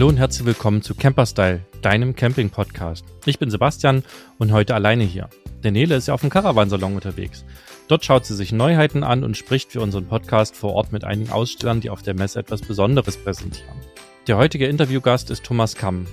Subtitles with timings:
[0.00, 3.04] Hallo und herzlich willkommen zu Camperstyle, deinem Camping-Podcast.
[3.26, 4.02] Ich bin Sebastian
[4.38, 5.28] und heute alleine hier.
[5.62, 7.44] Der Nele ist ja auf dem Caravansalon unterwegs.
[7.86, 11.30] Dort schaut sie sich Neuheiten an und spricht für unseren Podcast vor Ort mit einigen
[11.30, 13.76] Ausstellern, die auf der Messe etwas Besonderes präsentieren.
[14.26, 16.06] Der heutige Interviewgast ist Thomas Kamm,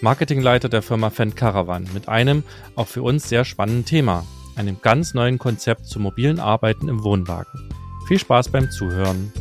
[0.00, 2.44] Marketingleiter der Firma Fendt Caravan, mit einem
[2.76, 4.24] auch für uns sehr spannenden Thema,
[4.56, 7.68] einem ganz neuen Konzept zum mobilen Arbeiten im Wohnwagen.
[8.08, 9.34] Viel Spaß beim Zuhören.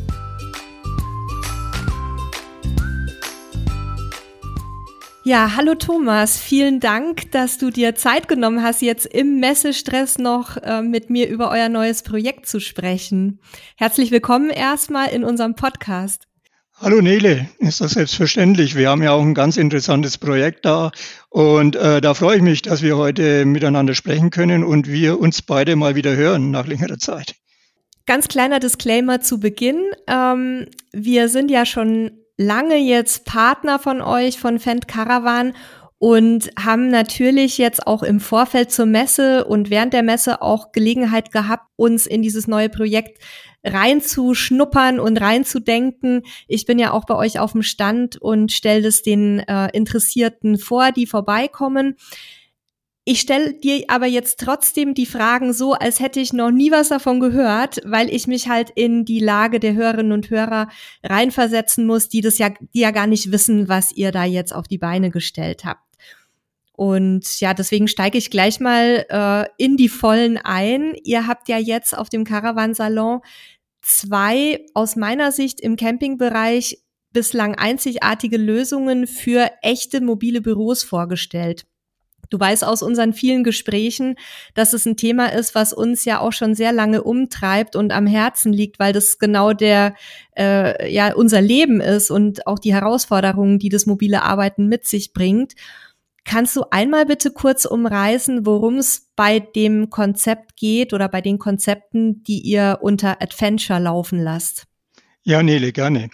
[5.26, 10.58] Ja, hallo Thomas, vielen Dank, dass du dir Zeit genommen hast, jetzt im Messestress noch
[10.58, 13.40] äh, mit mir über euer neues Projekt zu sprechen.
[13.78, 16.28] Herzlich willkommen erstmal in unserem Podcast.
[16.76, 18.76] Hallo Nele, ist das selbstverständlich.
[18.76, 20.92] Wir haben ja auch ein ganz interessantes Projekt da
[21.30, 25.42] und äh, da freue ich mich, dass wir heute miteinander sprechen können und wir uns
[25.42, 27.36] beide mal wieder hören nach längerer Zeit.
[28.06, 29.84] Ganz kleiner Disclaimer zu Beginn.
[30.06, 35.54] Ähm, wir sind ja schon lange jetzt Partner von euch, von Fendt Caravan
[36.00, 41.32] und haben natürlich jetzt auch im Vorfeld zur Messe und während der Messe auch Gelegenheit
[41.32, 43.20] gehabt, uns in dieses neue Projekt
[43.64, 46.24] reinzuschnuppern und reinzudenken.
[46.50, 50.58] Ich bin ja auch bei euch auf dem Stand und stelle es den äh, Interessierten
[50.58, 51.96] vor, die vorbeikommen.
[53.06, 56.88] Ich stelle dir aber jetzt trotzdem die Fragen so, als hätte ich noch nie was
[56.88, 60.70] davon gehört, weil ich mich halt in die Lage der Hörerinnen und Hörer
[61.04, 64.70] reinversetzen muss, die das ja, die ja gar nicht wissen, was ihr da jetzt auf
[64.70, 65.84] die Beine gestellt habt.
[66.72, 70.96] Und ja, deswegen steige ich gleich mal äh, in die Vollen ein.
[71.04, 73.20] Ihr habt ja jetzt auf dem Caravansalon
[73.82, 76.80] zwei aus meiner Sicht im Campingbereich
[77.12, 81.66] bislang einzigartige Lösungen für echte mobile Büros vorgestellt.
[82.30, 84.16] Du weißt aus unseren vielen Gesprächen,
[84.54, 88.08] dass es ein Thema ist, was uns ja auch schon sehr lange umtreibt und am
[88.08, 89.96] Herzen liegt, weil das genau der
[90.38, 95.14] äh, ja unser Leben ist und auch die Herausforderungen, die das mobile Arbeiten mit sich
[95.14, 95.54] bringt.
[96.26, 101.38] Kannst du einmal bitte kurz umreißen, worum es bei dem Konzept geht oder bei den
[101.38, 104.66] Konzepten, die ihr unter Adventure laufen lasst?
[105.24, 106.10] Ja, Nele, gerne.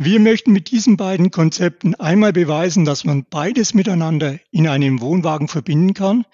[0.00, 5.48] Wir möchten mit diesen beiden Konzepten einmal beweisen, dass man beides miteinander in einem Wohnwagen
[5.48, 6.24] verbinden kann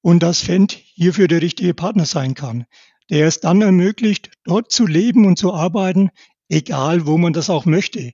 [0.00, 2.66] und dass Fendt hierfür der richtige Partner sein kann,
[3.10, 6.10] der es dann ermöglicht, dort zu leben und zu arbeiten,
[6.48, 8.10] egal wo man das auch möchte,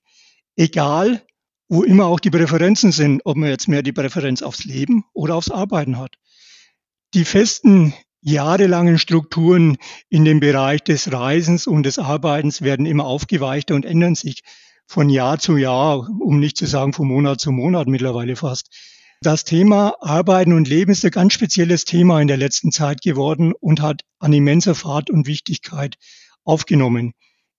[0.55, 1.23] egal
[1.71, 5.35] wo immer auch die Präferenzen sind, ob man jetzt mehr die Präferenz aufs Leben oder
[5.35, 6.17] aufs Arbeiten hat.
[7.15, 9.79] Die festen jahrelangen Strukturen
[10.11, 14.43] in dem Bereich des Reisens und des Arbeitens werden immer aufgeweichter und ändern sich
[14.91, 18.75] von Jahr zu Jahr, um nicht zu sagen von Monat zu Monat mittlerweile fast.
[19.23, 23.53] Das Thema Arbeiten und Leben ist ein ganz spezielles Thema in der letzten Zeit geworden
[23.53, 25.95] und hat an immenser Fahrt und Wichtigkeit
[26.43, 27.13] aufgenommen.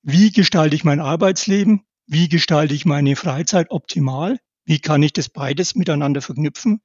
[0.04, 1.84] Wie gestalte ich mein Arbeitsleben?
[2.06, 4.38] Wie gestalte ich meine Freizeit optimal?
[4.66, 6.82] Wie kann ich das beides miteinander verknüpfen?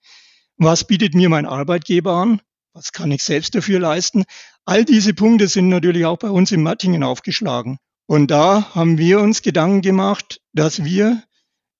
[0.58, 2.40] Was bietet mir mein Arbeitgeber an?
[2.72, 4.22] Was kann ich selbst dafür leisten?
[4.64, 7.78] All diese Punkte sind natürlich auch bei uns in Mattingen aufgeschlagen.
[8.06, 11.22] Und da haben wir uns Gedanken gemacht, dass wir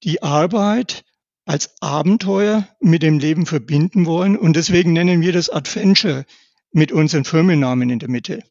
[0.02, 1.04] die Arbeit
[1.44, 4.36] als Abenteuer mit dem Leben verbinden wollen.
[4.36, 6.26] Und deswegen nennen wir das Adventure
[6.72, 8.42] mit unseren Firmennamen in der Mitte.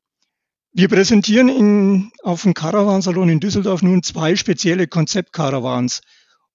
[0.71, 6.01] Wir präsentieren in, auf dem Caravansalon in Düsseldorf nun zwei spezielle Konzeptcaravans,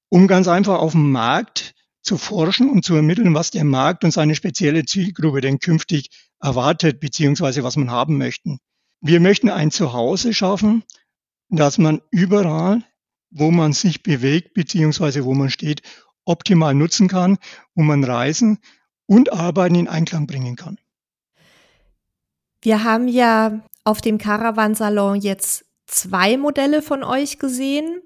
[0.09, 4.10] um ganz einfach auf dem Markt zu forschen und zu ermitteln, was der Markt und
[4.10, 6.09] seine spezielle Zielgruppe denn künftig
[6.41, 8.59] erwartet, beziehungsweise was man haben möchten.
[9.00, 10.82] Wir möchten ein Zuhause schaffen,
[11.50, 12.82] dass man überall,
[13.30, 15.82] wo man sich bewegt beziehungsweise wo man steht,
[16.24, 17.38] optimal nutzen kann,
[17.74, 18.58] wo man Reisen
[19.06, 20.78] und Arbeiten in Einklang bringen kann.
[22.62, 28.02] Wir haben ja auf dem Caravansalon jetzt zwei Modelle von euch gesehen.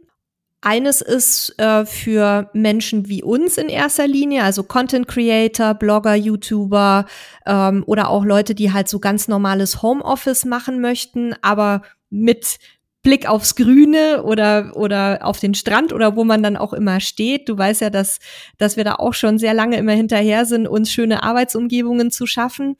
[0.60, 7.04] Eines ist äh, für Menschen wie uns in erster Linie, also Content Creator, Blogger, YouTuber
[7.44, 12.58] ähm, oder auch Leute, die halt so ganz normales Homeoffice machen möchten, aber mit
[13.04, 17.48] Blick aufs Grüne oder, oder auf den Strand oder wo man dann auch immer steht.
[17.48, 18.18] Du weißt ja, dass,
[18.58, 22.76] dass wir da auch schon sehr lange immer hinterher sind, uns schöne Arbeitsumgebungen zu schaffen.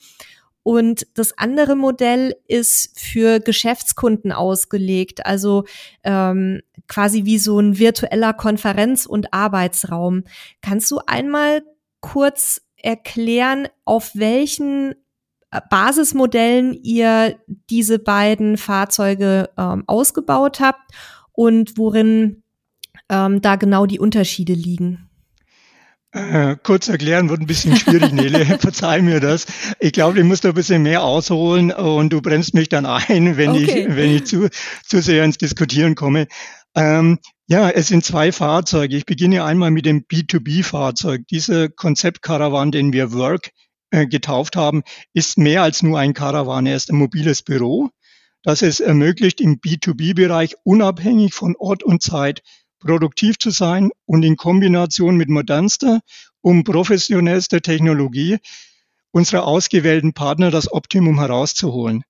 [0.65, 5.65] Und das andere Modell ist für Geschäftskunden ausgelegt, also
[6.05, 10.25] ähm, quasi wie so ein virtueller Konferenz- und Arbeitsraum.
[10.63, 11.63] Kannst du einmal
[12.01, 14.95] kurz erklären, auf welchen
[15.71, 17.39] Basismodellen ihr
[17.71, 20.91] diese beiden Fahrzeuge ähm, ausgebaut habt
[21.33, 22.43] und worin
[23.09, 25.09] ähm, da genau die Unterschiede liegen.
[26.13, 28.45] Äh, kurz erklären wird ein bisschen schwierig, Nele.
[28.61, 29.47] Verzeih mir das.
[29.81, 33.37] Ich glaube, ich muss da ein bisschen mehr ausholen und du bremst mich dann ein,
[33.37, 33.87] wenn okay.
[33.89, 34.49] ich, wenn ich zu,
[34.87, 36.29] zu sehr ins Diskutieren komme.
[36.77, 38.97] Ähm, Ja, es sind zwei Fahrzeuge.
[38.97, 41.27] Ich beginne einmal mit dem B2B-Fahrzeug.
[41.29, 43.51] Dieser Konzeptkarawan, den wir Work
[43.95, 44.83] äh, getauft haben,
[45.13, 46.67] ist mehr als nur ein Karawan.
[46.67, 47.91] Er ist ein mobiles Büro,
[48.43, 52.43] das es ermöglicht, im B2B-Bereich unabhängig von Ort und Zeit
[52.81, 56.01] produktiv zu sein und in Kombination mit modernster
[56.41, 58.39] und professionellster Technologie
[59.13, 62.03] unserer ausgewählten Partner das Optimum herauszuholen.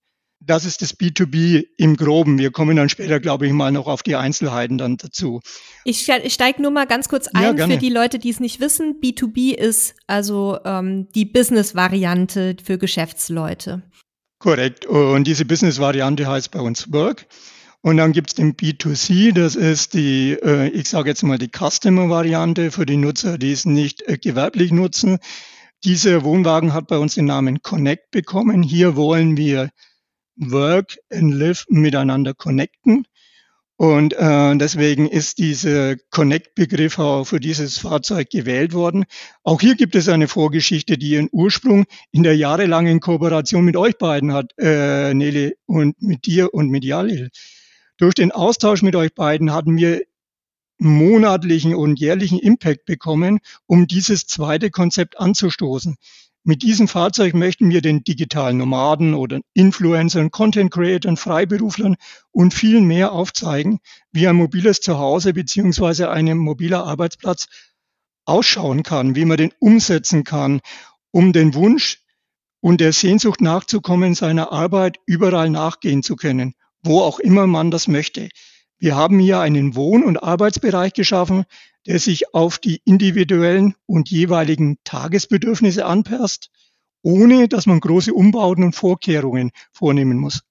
[0.46, 2.38] Das ist das B2B im Groben.
[2.38, 5.41] Wir kommen dann später, glaube ich, mal noch auf die Einzelheiten dann dazu.
[5.85, 9.00] Ich steige nur mal ganz kurz ein ja, für die Leute, die es nicht wissen.
[9.02, 13.82] B2B ist also ähm, die Business-Variante für Geschäftsleute.
[14.38, 14.85] Korrekt.
[14.87, 17.26] Und diese Business-Variante heißt bei uns Work.
[17.81, 21.50] Und dann gibt es den B2C, das ist die, äh, ich sage jetzt mal die
[21.50, 25.19] Customer-Variante für die Nutzer, die es nicht äh, gewerblich nutzen.
[25.85, 28.62] Dieser Wohnwagen hat bei uns den Namen Connect bekommen.
[28.62, 29.69] Hier wollen wir
[30.36, 33.06] Work and Live miteinander connecten.
[33.76, 39.04] Und äh, deswegen ist dieser Connect-Begriff auch für dieses Fahrzeug gewählt worden.
[39.42, 43.98] Auch hier gibt es eine Vorgeschichte, die ihren Ursprung in der jahrelangen Kooperation mit euch
[43.98, 47.31] beiden hat, äh, Nele, und mit dir und mit Jalil.
[47.96, 50.02] Durch den Austausch mit euch beiden hatten wir
[50.78, 55.96] monatlichen und jährlichen Impact bekommen, um dieses zweite Konzept anzustoßen.
[56.44, 61.96] Mit diesem Fahrzeug möchten wir den digitalen Nomaden oder Influencern, Content Creatern, Freiberuflern
[62.31, 63.81] und vielen mehr aufzeigen,
[64.12, 67.49] wie ein mobiles Zuhause beziehungsweise ein mobiler Arbeitsplatz
[68.26, 70.61] ausschauen kann, wie man den umsetzen kann,
[71.11, 72.02] um den Wunsch
[72.61, 76.55] und der Sehnsucht nachzukommen, seiner Arbeit überall nachgehen zu können
[76.85, 78.29] wo auch immer man das möchte.
[78.79, 81.44] Wir haben hier einen Wohn- und Arbeitsbereich geschaffen,
[81.86, 86.50] der sich auf die individuellen und jeweiligen Tagesbedürfnisse anpasst,
[87.02, 90.42] ohne dass man große Umbauten und Vorkehrungen vornehmen muss.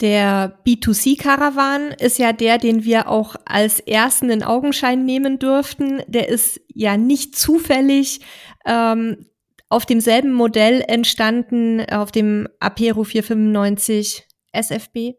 [0.00, 6.02] Der B2C-Karawan ist ja der, den wir auch als ersten in Augenschein nehmen durften.
[6.08, 8.20] Der ist ja nicht zufällig
[8.66, 9.26] ähm,
[9.68, 15.14] auf demselben Modell entstanden, auf dem Apero 495 SFB.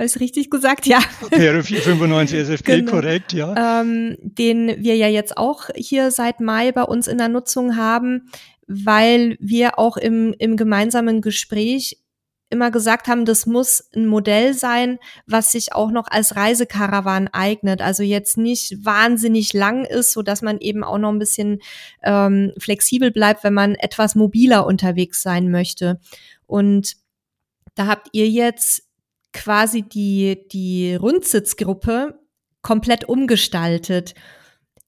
[0.00, 0.86] Habe ich richtig gesagt?
[0.86, 0.98] Ja.
[1.28, 2.92] PR 495 SFB, genau.
[2.92, 3.82] korrekt, ja.
[3.82, 8.30] Ähm, den wir ja jetzt auch hier seit Mai bei uns in der Nutzung haben,
[8.66, 11.98] weil wir auch im, im gemeinsamen Gespräch
[12.48, 17.82] immer gesagt haben, das muss ein Modell sein, was sich auch noch als Reisekarawan eignet.
[17.82, 21.60] Also jetzt nicht wahnsinnig lang ist, so dass man eben auch noch ein bisschen
[22.02, 26.00] ähm, flexibel bleibt, wenn man etwas mobiler unterwegs sein möchte.
[26.46, 26.94] Und
[27.74, 28.86] da habt ihr jetzt
[29.32, 32.18] quasi die, die Rundsitzgruppe
[32.62, 34.14] komplett umgestaltet.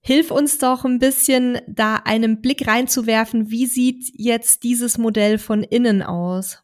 [0.01, 3.51] Hilf uns doch ein bisschen, da einen Blick reinzuwerfen.
[3.51, 6.59] Wie sieht jetzt dieses Modell von innen aus?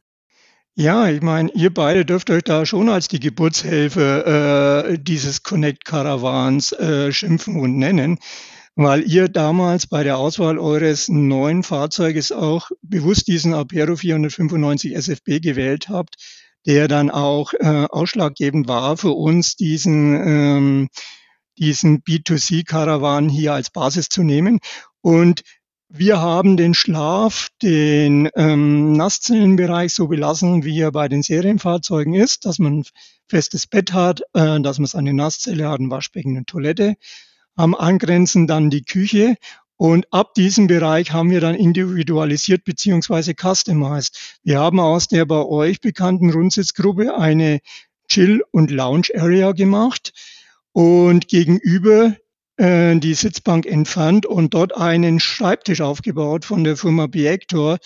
[0.75, 5.85] Ja, ich meine, ihr beide dürft euch da schon als die Geburtshilfe äh, dieses Connect
[5.85, 8.19] Caravans äh, schimpfen und nennen
[8.81, 15.41] weil ihr damals bei der Auswahl eures neuen Fahrzeuges auch bewusst diesen Apero 495 SFB
[15.41, 16.15] gewählt habt,
[16.67, 20.89] der dann auch äh, ausschlaggebend war für uns, diesen, ähm,
[21.59, 24.59] diesen B2C-Karawan hier als Basis zu nehmen.
[25.01, 25.43] Und
[25.91, 32.45] wir haben den Schlaf, den ähm, Nasszellenbereich so belassen, wie er bei den Serienfahrzeugen ist,
[32.45, 32.85] dass man ein
[33.27, 36.97] festes Bett hat, äh, dass man seine Nasszelle hat, ein Waschbecken, eine Toilette
[37.57, 39.37] am Angrenzen dann die Küche
[39.79, 44.39] und ab diesem Bereich haben wir dann individualisiert beziehungsweise customized.
[44.43, 47.61] Wir haben aus der bei euch bekannten Rundsitzgruppe eine
[48.09, 50.13] Chill- und Lounge-Area gemacht
[50.73, 52.17] und gegenüber
[52.57, 57.79] äh, die Sitzbank entfernt und dort einen Schreibtisch aufgebaut von der Firma Biector,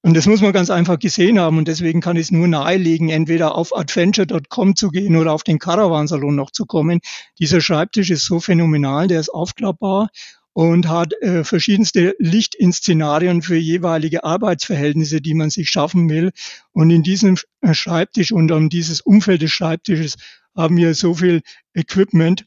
[0.00, 1.56] und das muss man ganz einfach gesehen haben.
[1.56, 5.58] Und deswegen kann ich es nur nahelegen, entweder auf adventure.com zu gehen oder auf den
[5.58, 7.00] Caravansalon noch zu kommen.
[7.38, 10.10] Dieser Schreibtisch ist so phänomenal, der ist aufklappbar
[10.54, 16.30] und hat äh, verschiedenste Lichtinszenarien für jeweilige Arbeitsverhältnisse, die man sich schaffen will.
[16.72, 20.14] Und in diesem äh, Schreibtisch und um dieses Umfeld des Schreibtisches
[20.56, 21.42] haben wir so viel
[21.74, 22.46] Equipment,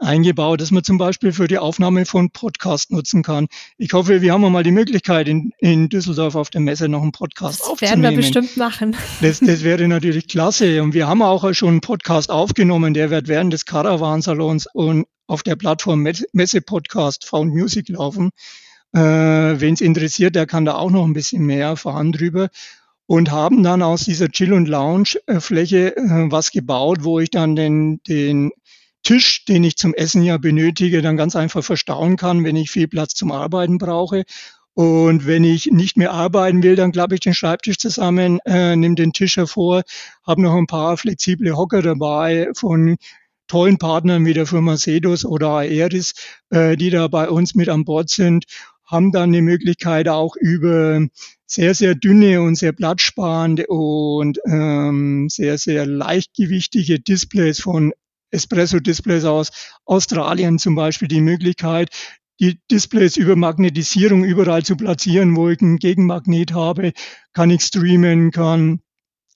[0.00, 3.46] eingebaut, dass man zum Beispiel für die Aufnahme von Podcast nutzen kann.
[3.78, 7.12] Ich hoffe, wir haben mal die Möglichkeit, in, in Düsseldorf auf der Messe noch einen
[7.12, 8.02] Podcast das aufzunehmen.
[8.02, 8.96] Das werden wir bestimmt machen.
[9.20, 10.82] Das, das wäre natürlich klasse.
[10.82, 15.42] Und wir haben auch schon einen Podcast aufgenommen, der wird während des Caravan-Salons und auf
[15.42, 18.30] der Plattform Messe-Podcast Found Music laufen.
[18.92, 22.48] Äh, Wen es interessiert, der kann da auch noch ein bisschen mehr erfahren drüber
[23.06, 28.00] und haben dann aus dieser Chill- und Lounge-Fläche äh, was gebaut, wo ich dann den,
[28.08, 28.52] den
[29.06, 32.88] Tisch, den ich zum Essen ja benötige, dann ganz einfach verstauen kann, wenn ich viel
[32.88, 34.24] Platz zum Arbeiten brauche.
[34.74, 38.96] Und wenn ich nicht mehr arbeiten will, dann klappe ich den Schreibtisch zusammen, äh, nehme
[38.96, 39.84] den Tisch hervor,
[40.26, 42.96] habe noch ein paar flexible Hocker dabei von
[43.46, 46.14] tollen Partnern wie der Firma Sedus oder Aeris,
[46.50, 48.46] äh, die da bei uns mit an Bord sind,
[48.84, 51.06] haben dann die Möglichkeit auch über
[51.46, 57.92] sehr, sehr dünne und sehr platzsparende und ähm, sehr, sehr leichtgewichtige Displays von
[58.30, 59.50] Espresso-Displays aus
[59.84, 61.90] Australien zum Beispiel die Möglichkeit,
[62.40, 66.92] die Displays über Magnetisierung überall zu platzieren, wo ich einen Gegenmagnet habe,
[67.32, 68.80] kann ich streamen, kann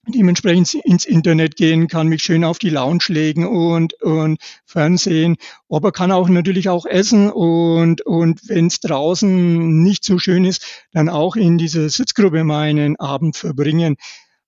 [0.08, 5.36] dementsprechend ins Internet gehen, kann mich schön auf die Lounge legen und, und Fernsehen,
[5.68, 10.86] aber kann auch natürlich auch essen und, und wenn es draußen nicht so schön ist,
[10.92, 13.96] dann auch in dieser Sitzgruppe meinen Abend verbringen.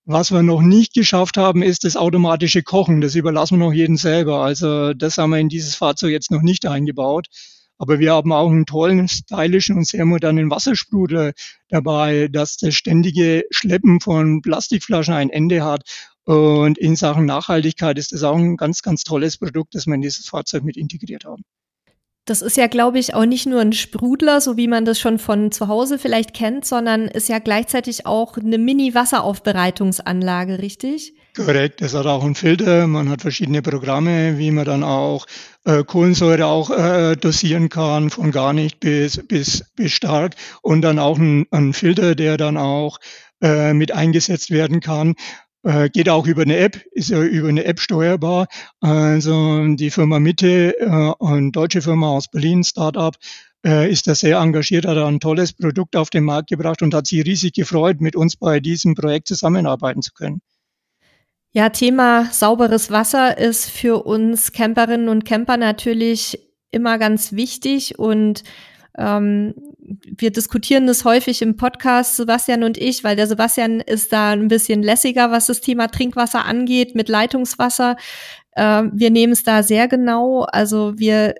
[0.04, 3.00] Was wir noch nicht geschafft haben, ist das automatische Kochen.
[3.00, 4.38] Das überlassen wir noch jedem selber.
[4.44, 7.28] Also das haben wir in dieses Fahrzeug jetzt noch nicht eingebaut.
[7.78, 11.32] Aber wir haben auch einen tollen, stylischen und sehr modernen Wassersprudler
[11.68, 15.82] dabei, dass das ständige Schleppen von Plastikflaschen ein Ende hat.
[16.25, 20.00] Und in Sachen Nachhaltigkeit ist das auch ein ganz, ganz tolles Produkt, das wir in
[20.02, 21.44] dieses Fahrzeug mit integriert haben.
[22.25, 25.19] Das ist ja, glaube ich, auch nicht nur ein Sprudler, so wie man das schon
[25.19, 31.14] von zu Hause vielleicht kennt, sondern ist ja gleichzeitig auch eine Mini-Wasseraufbereitungsanlage, richtig?
[31.35, 35.26] Korrekt, es hat auch einen Filter, man hat verschiedene Programme, wie man dann auch
[35.64, 41.00] äh, Kohlensäure auch äh, dosieren kann, von gar nicht bis, bis, bis stark und dann
[41.00, 43.00] auch ein, ein Filter, der dann auch
[43.41, 45.17] äh, mit eingesetzt werden kann.
[45.64, 48.49] Äh, geht auch über eine App, ist ja über eine App steuerbar.
[48.81, 53.14] Also die Firma Mitte, äh, eine deutsche Firma aus Berlin, Startup,
[53.64, 57.07] äh, ist da sehr engagiert, hat ein tolles Produkt auf den Markt gebracht und hat
[57.07, 60.40] sich riesig gefreut, mit uns bei diesem Projekt zusammenarbeiten zu können.
[61.52, 66.40] Ja, Thema sauberes Wasser ist für uns Camperinnen und Camper natürlich
[66.71, 68.42] immer ganz wichtig und
[68.97, 69.54] ähm,
[69.85, 74.49] wir diskutieren das häufig im Podcast, Sebastian und ich, weil der Sebastian ist da ein
[74.49, 77.97] bisschen lässiger, was das Thema Trinkwasser angeht, mit Leitungswasser.
[78.53, 80.43] Äh, wir nehmen es da sehr genau.
[80.43, 81.35] Also wir,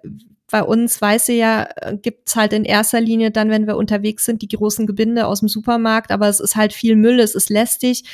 [0.51, 1.69] bei uns, weiß ich ja,
[2.03, 5.49] gibt's halt in erster Linie dann, wenn wir unterwegs sind, die großen Gebinde aus dem
[5.49, 8.05] Supermarkt, aber es ist halt viel Müll, es ist lästig.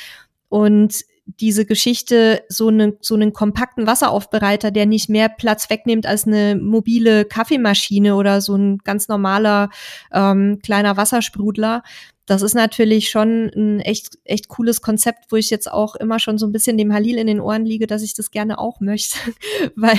[0.47, 1.03] Und
[1.39, 6.55] diese Geschichte, so, eine, so einen kompakten Wasseraufbereiter, der nicht mehr Platz wegnimmt als eine
[6.55, 9.69] mobile Kaffeemaschine oder so ein ganz normaler
[10.11, 11.83] ähm, kleiner Wassersprudler.
[12.25, 16.37] Das ist natürlich schon ein echt, echt cooles Konzept, wo ich jetzt auch immer schon
[16.37, 19.17] so ein bisschen dem Halil in den Ohren liege, dass ich das gerne auch möchte.
[19.75, 19.97] Weil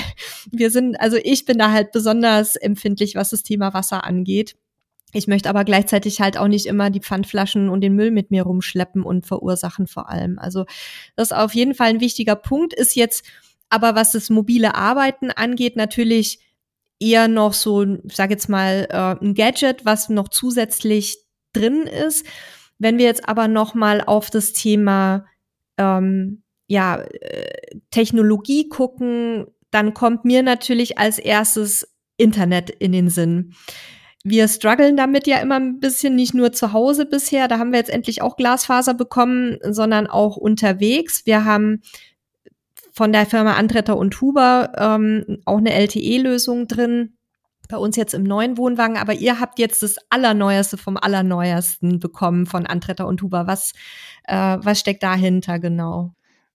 [0.53, 4.55] wir sind, also ich bin da halt besonders empfindlich, was das Thema Wasser angeht.
[5.13, 8.45] Ich möchte aber gleichzeitig halt auch nicht immer die Pfandflaschen und den Müll mit mir
[8.45, 10.39] rumschleppen und verursachen vor allem.
[10.39, 10.65] Also
[11.17, 13.25] das ist auf jeden Fall ein wichtiger Punkt, ist jetzt
[13.69, 16.41] aber, was das mobile Arbeiten angeht, natürlich
[16.99, 21.19] eher noch so, ich sage jetzt mal, äh, ein Gadget, was noch zusätzlich
[21.53, 22.27] drin ist.
[22.79, 25.27] Wenn wir jetzt aber noch mal auf das Thema
[25.79, 33.55] ähm, ja, äh, Technologie gucken, dann kommt mir natürlich als erstes Internet in den Sinn
[34.23, 37.79] wir strugglen damit ja immer ein bisschen, nicht nur zu Hause bisher, da haben wir
[37.79, 41.25] jetzt endlich auch Glasfaser bekommen, sondern auch unterwegs.
[41.25, 41.83] Wir haben
[42.93, 47.17] von der Firma Andretter und Huber ähm, auch eine LTE-Lösung drin,
[47.71, 52.47] bei uns jetzt im neuen Wohnwagen, aber ihr habt jetzt das Allerneueste vom Allerneuesten bekommen
[52.47, 53.47] von Antretter und Huber.
[53.47, 53.73] Was,
[54.25, 56.13] äh, was steckt dahinter genau?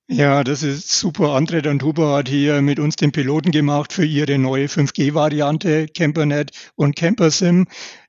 [0.08, 1.32] Ja, das ist super.
[1.34, 6.52] Andret und Huber hat hier mit uns den Piloten gemacht für ihre neue 5G-Variante CamperNet
[6.76, 7.66] und CamperSim,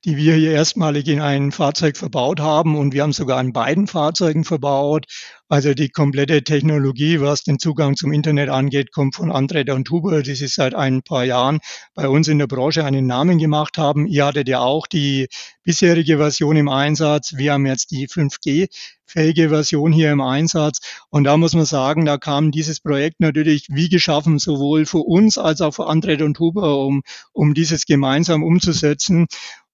[0.07, 2.79] die wir hier erstmalig in ein Fahrzeug verbaut haben.
[2.79, 5.07] Und wir haben sogar an beiden Fahrzeugen verbaut.
[5.49, 10.23] Also die komplette Technologie, was den Zugang zum Internet angeht, kommt von Andret und Huber,
[10.23, 11.59] die sich seit ein paar Jahren
[11.95, 14.07] bei uns in der Branche einen Namen gemacht haben.
[14.07, 15.27] Ihr hattet ja auch die
[15.65, 17.35] bisherige Version im Einsatz.
[17.37, 18.69] Wir haben jetzt die 5G
[19.07, 20.81] fähige Version hier im Einsatz.
[21.11, 25.39] Und da muss man sagen, da kam dieses Projekt natürlich wie geschaffen, sowohl für uns
[25.39, 29.27] als auch für Andret und Huber, um, um dieses gemeinsam umzusetzen.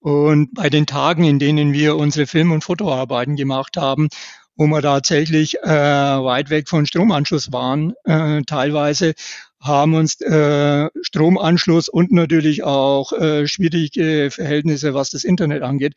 [0.02, 4.08] Und bei den Tagen, in denen wir unsere Film- und Fotoarbeiten gemacht haben,
[4.56, 9.14] wo wir tatsächlich äh, weit weg von Stromanschluss waren, äh, teilweise
[9.60, 15.94] haben uns äh, Stromanschluss und natürlich auch äh, schwierige Verhältnisse, was das Internet angeht,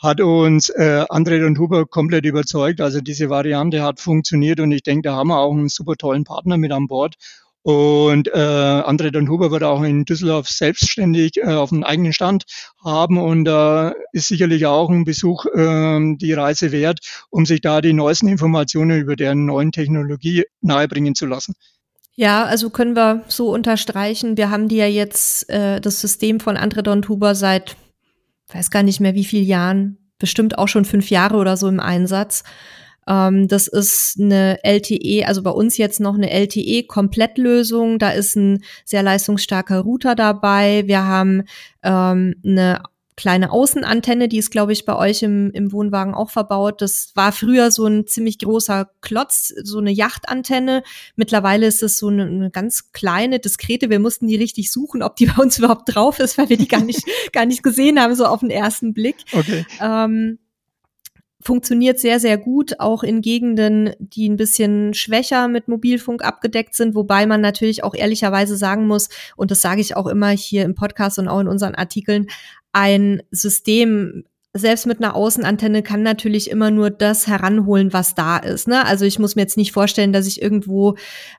[0.00, 2.80] hat uns äh, Andret und Huber komplett überzeugt.
[2.80, 6.22] Also diese Variante hat funktioniert und ich denke, da haben wir auch einen super tollen
[6.22, 7.16] Partner mit an Bord.
[7.62, 12.44] Und äh, Andret und Huber wird auch in Düsseldorf selbstständig äh, auf einen eigenen Stand
[12.82, 17.00] haben und da äh, ist sicherlich auch ein Besuch äh, die Reise wert,
[17.30, 21.54] um sich da die neuesten Informationen über deren neuen Technologie nahebringen zu lassen.
[22.14, 24.36] Ja, also können wir so unterstreichen.
[24.36, 27.76] Wir haben die ja jetzt äh, das System von Andret und Huber seit
[28.52, 31.80] weiß gar nicht mehr wie viel Jahren, bestimmt auch schon fünf Jahre oder so im
[31.80, 32.44] Einsatz.
[33.08, 37.98] Ähm, das ist eine LTE, also bei uns jetzt noch eine LTE-Komplettlösung.
[37.98, 40.84] Da ist ein sehr leistungsstarker Router dabei.
[40.86, 41.44] Wir haben
[41.82, 42.82] ähm, eine
[43.16, 46.80] kleine Außenantenne, die ist, glaube ich, bei euch im, im Wohnwagen auch verbaut.
[46.80, 50.84] Das war früher so ein ziemlich großer Klotz, so eine Yachtantenne.
[51.16, 53.90] Mittlerweile ist es so eine, eine ganz kleine, diskrete.
[53.90, 56.68] Wir mussten die richtig suchen, ob die bei uns überhaupt drauf ist, weil wir die
[56.68, 59.16] gar nicht, gar nicht gesehen haben, so auf den ersten Blick.
[59.32, 59.66] Okay.
[59.80, 60.38] Ähm,
[61.40, 66.94] funktioniert sehr, sehr gut, auch in Gegenden, die ein bisschen schwächer mit Mobilfunk abgedeckt sind,
[66.94, 70.74] wobei man natürlich auch ehrlicherweise sagen muss, und das sage ich auch immer hier im
[70.74, 72.26] Podcast und auch in unseren Artikeln,
[72.72, 78.66] ein System selbst mit einer Außenantenne kann natürlich immer nur das heranholen, was da ist.
[78.66, 78.84] Ne?
[78.84, 80.96] Also ich muss mir jetzt nicht vorstellen, dass ich irgendwo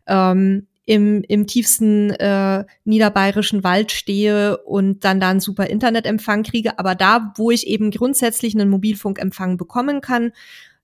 [0.07, 6.79] ähm, im, im tiefsten äh, niederbayerischen Wald stehe und dann da einen super Internetempfang kriege.
[6.79, 10.31] Aber da, wo ich eben grundsätzlich einen Mobilfunkempfang bekommen kann,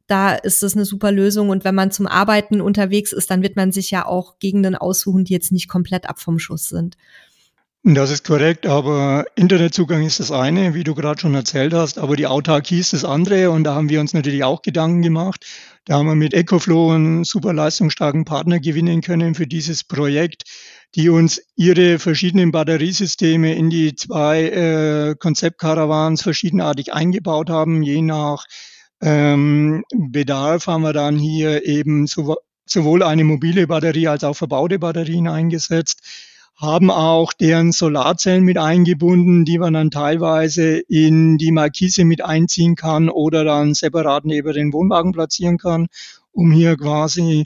[0.05, 1.49] da ist es eine super Lösung.
[1.49, 5.25] Und wenn man zum Arbeiten unterwegs ist, dann wird man sich ja auch Gegenden aussuchen,
[5.25, 6.97] die jetzt nicht komplett ab vom Schuss sind.
[7.81, 12.15] Das ist korrekt, aber Internetzugang ist das eine, wie du gerade schon erzählt hast, aber
[12.15, 15.45] die Autarkie ist das andere und da haben wir uns natürlich auch Gedanken gemacht.
[15.87, 20.43] Da haben wir mit EcoFlow einen super leistungsstarken Partner gewinnen können für dieses Projekt,
[20.95, 27.83] die uns ihre verschiedenen Batteriesysteme in die zwei äh, Konzeptcaravans verschiedenartig eingebaut haben.
[27.83, 28.45] Je nach
[28.99, 34.79] ähm, Bedarf haben wir dann hier eben so, sowohl eine mobile Batterie als auch verbaute
[34.79, 36.01] Batterien eingesetzt
[36.55, 42.75] haben auch deren Solarzellen mit eingebunden, die man dann teilweise in die Markise mit einziehen
[42.75, 45.87] kann oder dann separat neben den Wohnwagen platzieren kann,
[46.31, 47.45] um hier quasi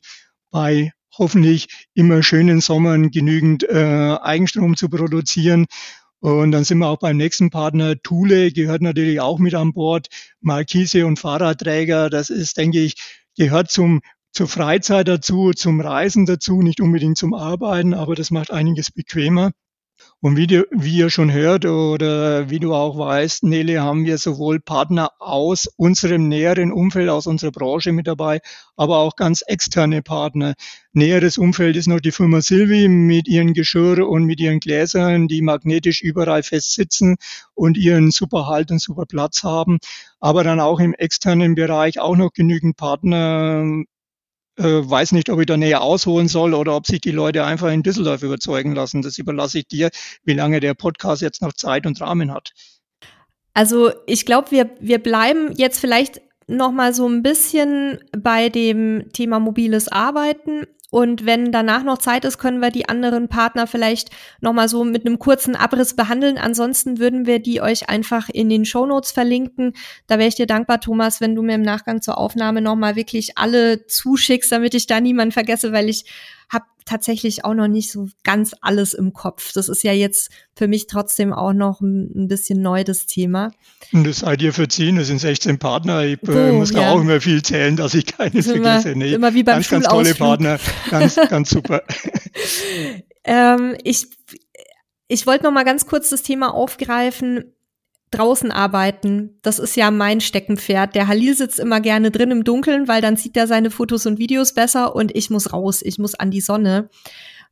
[0.51, 5.65] bei hoffentlich immer schönen Sommern genügend äh, Eigenstrom zu produzieren.
[6.21, 7.95] Und dann sind wir auch beim nächsten Partner.
[8.01, 10.07] Thule gehört natürlich auch mit an Bord.
[10.41, 12.95] Markise und Fahrradträger, das ist, denke ich,
[13.37, 14.01] gehört zum
[14.31, 19.51] zur Freizeit dazu, zum Reisen dazu, nicht unbedingt zum Arbeiten, aber das macht einiges bequemer.
[20.21, 24.17] Und wie, du, wie ihr schon hört oder wie du auch weißt, Nele, haben wir
[24.17, 28.39] sowohl Partner aus unserem näheren Umfeld, aus unserer Branche mit dabei,
[28.75, 30.55] aber auch ganz externe Partner.
[30.91, 35.41] Näheres Umfeld ist noch die Firma Silvi mit ihren Geschirr und mit ihren Gläsern, die
[35.41, 37.15] magnetisch überall fest sitzen
[37.53, 39.79] und ihren super Halt und super Platz haben.
[40.19, 43.83] Aber dann auch im externen Bereich auch noch genügend Partner,
[44.63, 47.83] weiß nicht, ob ich da näher ausholen soll oder ob sich die Leute einfach in
[47.83, 49.01] Düsseldorf überzeugen lassen.
[49.01, 49.89] Das überlasse ich dir,
[50.23, 52.51] wie lange der Podcast jetzt noch Zeit und Rahmen hat.
[53.53, 59.11] Also ich glaube, wir, wir bleiben jetzt vielleicht noch mal so ein bisschen bei dem
[59.13, 64.09] Thema mobiles Arbeiten und wenn danach noch Zeit ist, können wir die anderen Partner vielleicht
[64.41, 66.39] nochmal so mit einem kurzen Abriss behandeln.
[66.39, 69.73] Ansonsten würden wir die euch einfach in den Show Notes verlinken.
[70.07, 73.37] Da wäre ich dir dankbar, Thomas, wenn du mir im Nachgang zur Aufnahme nochmal wirklich
[73.37, 76.05] alle zuschickst, damit ich da niemanden vergesse, weil ich
[76.49, 79.53] habe tatsächlich auch noch nicht so ganz alles im Kopf.
[79.53, 83.51] Das ist ja jetzt für mich trotzdem auch noch ein, bisschen neu, das Thema.
[83.93, 86.03] Und das seid ihr verziehen, das sind 16 Partner.
[86.03, 88.95] Ich äh, muss da auch immer viel zählen, dass ich keines vergesse.
[88.95, 90.59] Nee, immer wie beim ganz, ganz tolle Partner,
[90.89, 91.83] ganz, ganz super.
[93.23, 94.07] ähm, ich
[95.07, 97.53] ich wollte noch mal ganz kurz das Thema aufgreifen
[98.11, 100.95] draußen arbeiten, das ist ja mein Steckenpferd.
[100.95, 104.19] Der Halil sitzt immer gerne drin im Dunkeln, weil dann sieht er seine Fotos und
[104.19, 106.89] Videos besser und ich muss raus, ich muss an die Sonne.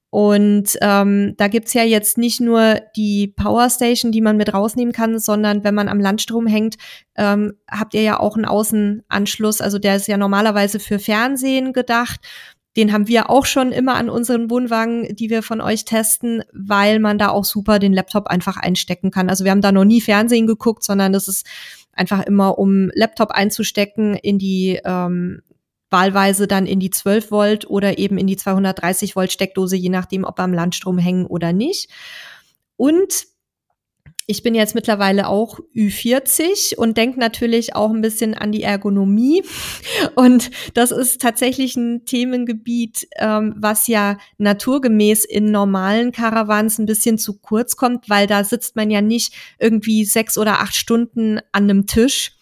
[0.10, 5.20] Und ähm, da gibt's ja jetzt nicht nur die Powerstation, die man mit rausnehmen kann,
[5.20, 6.78] sondern wenn man am Landstrom hängt,
[7.18, 9.60] ähm, habt ihr ja auch einen Außenanschluss.
[9.60, 12.22] Also der ist ja normalerweise für Fernsehen gedacht.
[12.78, 17.00] Den haben wir auch schon immer an unseren Wohnwagen, die wir von euch testen, weil
[17.00, 19.30] man da auch super den Laptop einfach einstecken kann.
[19.30, 21.46] Also wir haben da noch nie Fernsehen geguckt, sondern das ist
[21.92, 25.42] einfach immer, um Laptop einzustecken in die ähm,
[25.90, 30.24] wahlweise dann in die 12 Volt oder eben in die 230 Volt Steckdose, je nachdem,
[30.24, 31.90] ob wir am Landstrom hängen oder nicht.
[32.76, 33.26] Und
[34.30, 39.44] ich bin jetzt mittlerweile auch Ü40 und denke natürlich auch ein bisschen an die Ergonomie.
[40.16, 47.18] Und das ist tatsächlich ein Themengebiet, ähm, was ja naturgemäß in normalen Caravans ein bisschen
[47.18, 51.64] zu kurz kommt, weil da sitzt man ja nicht irgendwie sechs oder acht Stunden an
[51.64, 52.37] einem Tisch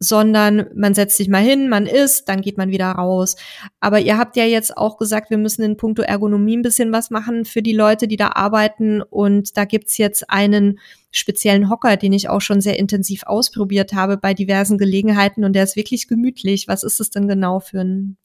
[0.00, 3.36] sondern man setzt sich mal hin, man isst, dann geht man wieder raus.
[3.80, 7.10] Aber ihr habt ja jetzt auch gesagt, wir müssen in puncto Ergonomie ein bisschen was
[7.10, 9.02] machen für die Leute, die da arbeiten.
[9.02, 10.78] Und da gibt's jetzt einen
[11.10, 15.44] speziellen Hocker, den ich auch schon sehr intensiv ausprobiert habe bei diversen Gelegenheiten.
[15.44, 16.68] Und der ist wirklich gemütlich.
[16.68, 18.16] Was ist es denn genau für ein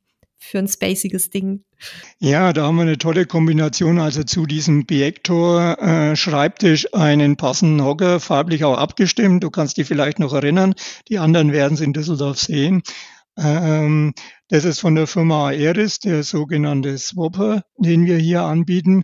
[0.43, 1.63] für ein spaciges Ding.
[2.19, 3.99] Ja, da haben wir eine tolle Kombination.
[3.99, 6.15] Also zu diesem Biektor äh,
[6.93, 9.43] einen passenden Hocker, farblich auch abgestimmt.
[9.43, 10.75] Du kannst dich vielleicht noch erinnern.
[11.09, 12.83] Die anderen werden es in Düsseldorf sehen.
[13.37, 14.13] Ähm,
[14.49, 19.03] Das ist von der Firma Aeris, der sogenannte Swapper, den wir hier anbieten.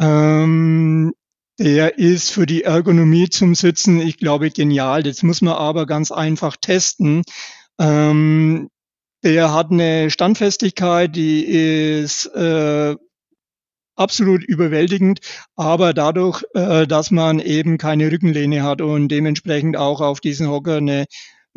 [0.00, 1.12] Ähm,
[1.58, 5.02] der ist für die Ergonomie zum Sitzen, ich glaube, genial.
[5.02, 7.22] Das muss man aber ganz einfach testen.
[7.78, 8.68] Ähm,
[9.26, 12.94] der hat eine Standfestigkeit, die ist äh,
[13.96, 15.18] absolut überwältigend,
[15.56, 20.76] aber dadurch, äh, dass man eben keine Rückenlehne hat und dementsprechend auch auf diesen Hocker
[20.76, 21.06] eine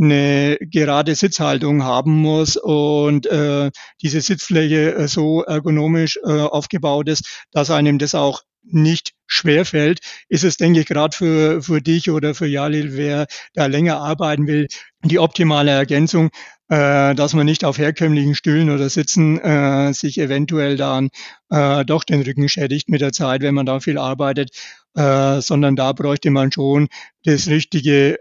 [0.01, 3.69] eine gerade Sitzhaltung haben muss und äh,
[4.01, 9.99] diese Sitzfläche äh, so ergonomisch äh, aufgebaut ist, dass einem das auch nicht schwer fällt,
[10.29, 14.47] ist es, denke ich, gerade für, für dich oder für Jalil, wer da länger arbeiten
[14.47, 14.67] will,
[15.03, 16.29] die optimale Ergänzung,
[16.69, 21.10] äh, dass man nicht auf herkömmlichen Stühlen oder Sitzen äh, sich eventuell dann
[21.49, 24.51] äh, doch den Rücken schädigt mit der Zeit, wenn man da viel arbeitet,
[24.95, 26.88] äh, sondern da bräuchte man schon
[27.23, 28.19] das richtige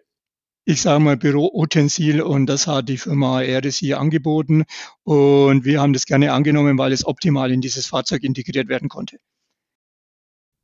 [0.65, 4.65] ich sage mal, Büroutensil und das hat die Firma hier angeboten
[5.03, 9.19] und wir haben das gerne angenommen, weil es optimal in dieses Fahrzeug integriert werden konnte.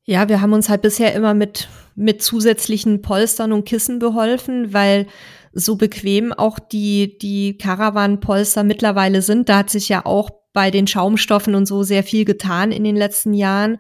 [0.07, 5.07] Ja, wir haben uns halt bisher immer mit, mit zusätzlichen Polstern und Kissen beholfen, weil
[5.53, 9.49] so bequem auch die, die Caravan-Polster mittlerweile sind.
[9.49, 12.97] Da hat sich ja auch bei den Schaumstoffen und so sehr viel getan in den
[12.97, 13.79] letzten Jahren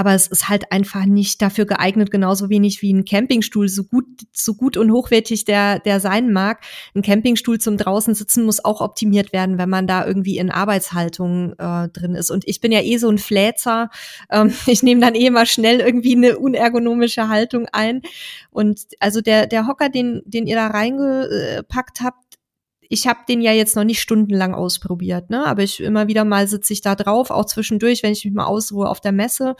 [0.00, 4.06] aber es ist halt einfach nicht dafür geeignet, genauso wenig wie ein Campingstuhl, so gut,
[4.32, 6.62] so gut und hochwertig der, der sein mag.
[6.94, 11.52] Ein Campingstuhl zum draußen sitzen muss auch optimiert werden, wenn man da irgendwie in Arbeitshaltung
[11.58, 12.30] äh, drin ist.
[12.30, 13.90] Und ich bin ja eh so ein Fläzer.
[14.30, 18.00] Ähm, ich nehme dann eh mal schnell irgendwie eine unergonomische Haltung ein.
[18.50, 22.29] Und also der, der Hocker, den, den ihr da reingepackt habt,
[22.92, 25.46] ich habe den ja jetzt noch nicht stundenlang ausprobiert, ne?
[25.46, 28.46] Aber ich immer wieder mal sitze ich da drauf, auch zwischendurch, wenn ich mich mal
[28.46, 29.54] ausruhe auf der Messe.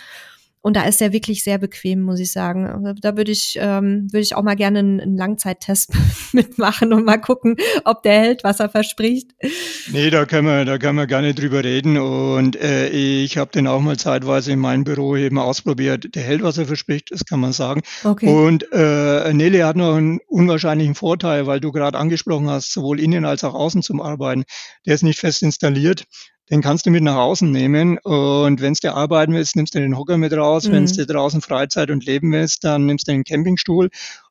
[0.62, 2.94] Und da ist er wirklich sehr bequem, muss ich sagen.
[3.00, 5.92] Da würde ich, ähm, würde ich auch mal gerne einen, Langzeittest
[6.32, 9.32] mitmachen und mal gucken, ob der hält, was er verspricht.
[9.90, 11.96] Nee, da können wir, da können wir gerne drüber reden.
[11.96, 16.14] Und äh, ich habe den auch mal zeitweise in meinem Büro eben ausprobiert.
[16.14, 17.82] Der hält, was er verspricht, das kann man sagen.
[18.04, 18.28] Okay.
[18.28, 23.24] Und äh, Nele hat noch einen unwahrscheinlichen Vorteil, weil du gerade angesprochen hast, sowohl innen
[23.24, 24.44] als auch außen zum Arbeiten.
[24.86, 26.04] Der ist nicht fest installiert
[26.50, 27.98] den kannst du mit nach außen nehmen.
[27.98, 30.66] Und wenn du arbeiten willst, nimmst du den Hocker mit raus.
[30.66, 30.72] Mhm.
[30.72, 33.90] Wenn du draußen Freizeit und Leben willst, dann nimmst du den Campingstuhl.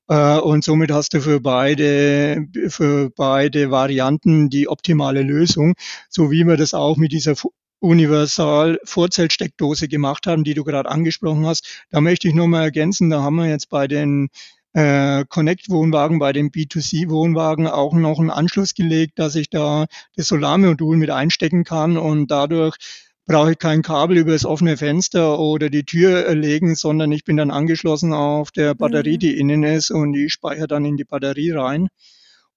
[0.10, 5.76] Äh, und somit hast du für beide, für beide Varianten die optimale Lösung,
[6.10, 7.36] so wie wir das auch mit dieser
[7.80, 11.86] Universal Vorzeltsteckdose gemacht haben, die du gerade angesprochen hast.
[11.92, 14.30] Da möchte ich nur mal ergänzen, da haben wir jetzt bei den
[14.74, 20.98] äh, Connect-Wohnwagen, bei dem B2C-Wohnwagen auch noch einen Anschluss gelegt, dass ich da das Solarmodul
[20.98, 22.78] mit einstecken kann und dadurch
[23.26, 27.38] brauche ich kein Kabel über das offene Fenster oder die Tür legen, sondern ich bin
[27.38, 29.20] dann angeschlossen auf der Batterie, mhm.
[29.20, 31.90] die innen ist und die speichere dann in die Batterie rein.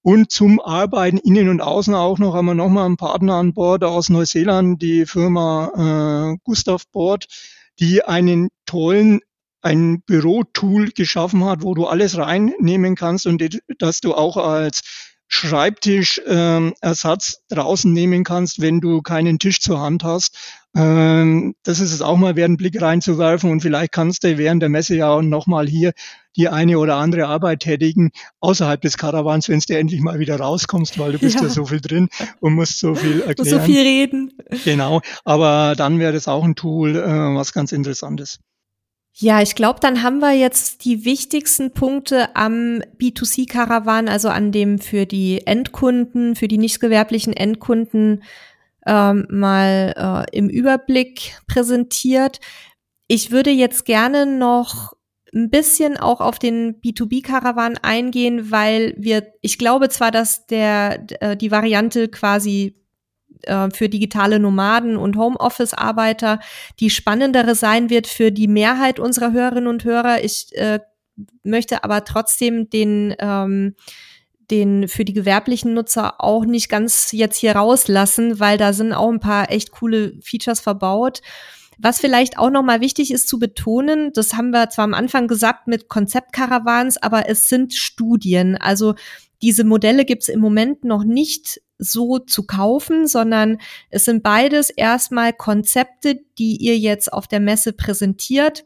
[0.01, 3.83] Und zum Arbeiten innen und außen auch noch haben wir nochmal einen Partner an Bord
[3.83, 7.27] aus Neuseeland, die Firma äh, Gustav Board,
[7.79, 9.21] die einen tollen
[9.63, 13.41] ein Bürotool geschaffen hat, wo du alles reinnehmen kannst und
[13.79, 14.81] dass du auch als
[15.27, 20.37] Schreibtischersatz ähm, draußen nehmen kannst, wenn du keinen Tisch zur Hand hast.
[20.75, 24.61] Ähm, das ist es auch mal wert, einen Blick reinzuwerfen und vielleicht kannst du während
[24.61, 25.93] der Messe ja nochmal hier
[26.35, 30.99] die eine oder andere Arbeit tätigen außerhalb des Karawans, wenn du endlich mal wieder rauskommst,
[30.99, 31.43] weil du bist ja.
[31.43, 33.49] ja so viel drin und musst so viel erklären.
[33.49, 34.33] So viel reden.
[34.65, 38.39] Genau, aber dann wäre das auch ein Tool, äh, was ganz interessant ist.
[39.15, 44.79] Ja, ich glaube, dann haben wir jetzt die wichtigsten Punkte am B2C-Karawan, also an dem
[44.79, 48.23] für die Endkunden, für die nicht gewerblichen Endkunden
[48.87, 52.39] ähm, mal äh, im Überblick präsentiert.
[53.07, 54.93] Ich würde jetzt gerne noch
[55.31, 61.37] ein bisschen auch auf den B2B-Karawan eingehen, weil wir, ich glaube zwar, dass der, äh,
[61.37, 62.82] die Variante quasi
[63.43, 66.39] äh, für digitale Nomaden und Homeoffice-Arbeiter
[66.79, 70.23] die spannendere sein wird für die Mehrheit unserer Hörerinnen und Hörer.
[70.23, 70.79] Ich äh,
[71.43, 73.75] möchte aber trotzdem den ähm,
[74.51, 79.09] den für die gewerblichen Nutzer auch nicht ganz jetzt hier rauslassen, weil da sind auch
[79.09, 81.21] ein paar echt coole Features verbaut.
[81.79, 85.67] Was vielleicht auch nochmal wichtig ist zu betonen, das haben wir zwar am Anfang gesagt
[85.67, 88.57] mit Konzeptkarawans, aber es sind Studien.
[88.57, 88.93] Also
[89.41, 93.57] diese Modelle gibt es im Moment noch nicht so zu kaufen, sondern
[93.89, 98.65] es sind beides erstmal Konzepte, die ihr jetzt auf der Messe präsentiert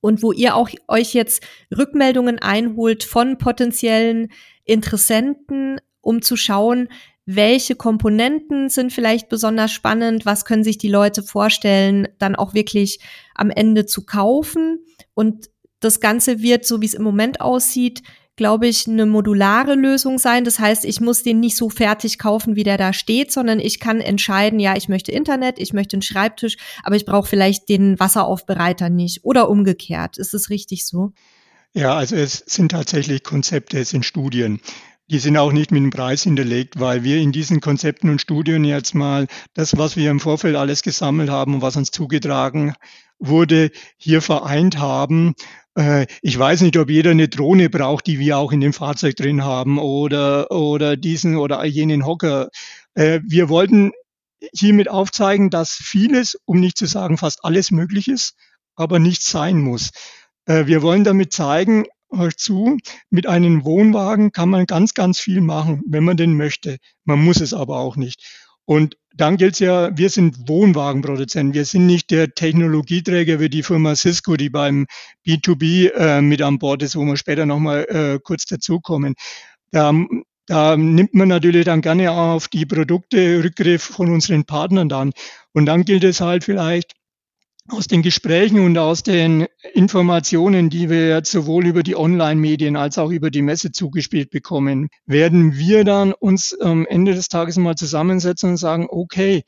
[0.00, 1.42] und wo ihr auch euch jetzt
[1.76, 4.32] Rückmeldungen einholt von potenziellen
[4.64, 6.88] Interessenten, um zu schauen,
[7.26, 12.98] welche Komponenten sind vielleicht besonders spannend, was können sich die Leute vorstellen, dann auch wirklich
[13.34, 14.84] am Ende zu kaufen.
[15.14, 18.02] Und das Ganze wird, so wie es im Moment aussieht,
[18.40, 20.46] glaube ich, eine modulare Lösung sein.
[20.46, 23.80] Das heißt, ich muss den nicht so fertig kaufen, wie der da steht, sondern ich
[23.80, 28.00] kann entscheiden, ja, ich möchte Internet, ich möchte einen Schreibtisch, aber ich brauche vielleicht den
[28.00, 30.16] Wasseraufbereiter nicht oder umgekehrt.
[30.16, 31.12] Ist es richtig so?
[31.74, 34.62] Ja, also es sind tatsächlich Konzepte, es sind Studien.
[35.10, 38.64] Die sind auch nicht mit dem Preis hinterlegt, weil wir in diesen Konzepten und Studien
[38.64, 42.72] jetzt mal das, was wir im Vorfeld alles gesammelt haben und was uns zugetragen
[43.18, 45.34] wurde, hier vereint haben
[46.22, 49.44] ich weiß nicht, ob jeder eine Drohne braucht, die wir auch in dem Fahrzeug drin
[49.44, 52.48] haben oder, oder diesen oder jenen Hocker.
[52.94, 53.92] Äh, wir wollten
[54.52, 58.34] hiermit aufzeigen, dass vieles, um nicht zu sagen fast alles möglich ist,
[58.74, 59.90] aber nichts sein muss.
[60.46, 62.76] Äh, wir wollen damit zeigen, euch zu,
[63.10, 66.78] mit einem Wohnwagen kann man ganz, ganz viel machen, wenn man den möchte.
[67.04, 68.49] Man muss es aber auch nicht.
[68.70, 71.54] Und dann gilt es ja, wir sind Wohnwagenproduzenten.
[71.54, 74.86] Wir sind nicht der Technologieträger wie die Firma Cisco, die beim
[75.26, 79.14] B2B äh, mit an Bord ist, wo wir später nochmal äh, kurz dazukommen.
[79.72, 79.92] Da,
[80.46, 85.10] da nimmt man natürlich dann gerne auf die Produkte Rückgriff von unseren Partnern dann.
[85.52, 86.92] Und dann gilt es halt vielleicht,
[87.72, 92.98] aus den Gesprächen und aus den Informationen, die wir jetzt sowohl über die Online-Medien als
[92.98, 97.76] auch über die Messe zugespielt bekommen, werden wir dann uns am Ende des Tages mal
[97.76, 99.42] zusammensetzen und sagen, okay,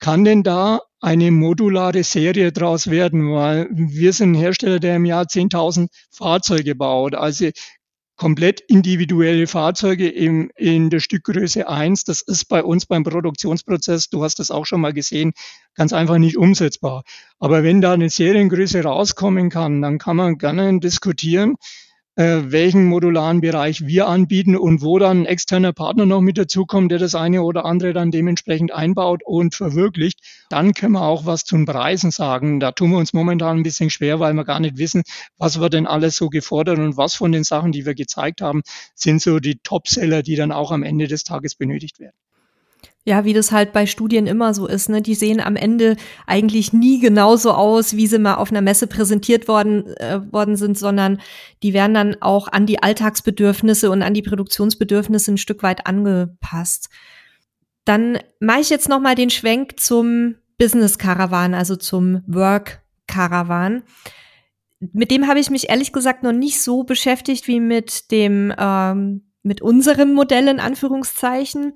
[0.00, 3.32] kann denn da eine modulare Serie draus werden?
[3.32, 7.14] Weil wir sind ein Hersteller, der im Jahr 10.000 Fahrzeuge baut.
[7.14, 7.50] Also
[8.18, 12.04] komplett individuelle Fahrzeuge im, in der Stückgröße 1.
[12.04, 15.32] Das ist bei uns beim Produktionsprozess, du hast das auch schon mal gesehen,
[15.74, 17.04] ganz einfach nicht umsetzbar.
[17.38, 21.54] Aber wenn da eine Seriengröße rauskommen kann, dann kann man gerne diskutieren,
[22.18, 26.90] äh, welchen modularen Bereich wir anbieten und wo dann ein externer Partner noch mit dazukommt,
[26.90, 30.18] der das eine oder andere dann dementsprechend einbaut und verwirklicht,
[30.50, 32.58] dann können wir auch was zu den Preisen sagen.
[32.58, 35.04] Da tun wir uns momentan ein bisschen schwer, weil wir gar nicht wissen,
[35.36, 38.62] was wir denn alles so gefordert und was von den Sachen, die wir gezeigt haben,
[38.96, 42.16] sind so die Topseller, die dann auch am Ende des Tages benötigt werden.
[43.08, 45.00] Ja, wie das halt bei Studien immer so ist, ne?
[45.00, 49.48] Die sehen am Ende eigentlich nie genauso aus, wie sie mal auf einer Messe präsentiert
[49.48, 51.18] worden, äh, worden sind, sondern
[51.62, 56.90] die werden dann auch an die Alltagsbedürfnisse und an die Produktionsbedürfnisse ein Stück weit angepasst.
[57.86, 63.84] Dann mache ich jetzt noch mal den Schwenk zum Business Caravan, also zum Work Caravan.
[64.80, 69.22] Mit dem habe ich mich ehrlich gesagt noch nicht so beschäftigt wie mit dem ähm,
[69.42, 71.72] mit unserem Modell in Anführungszeichen.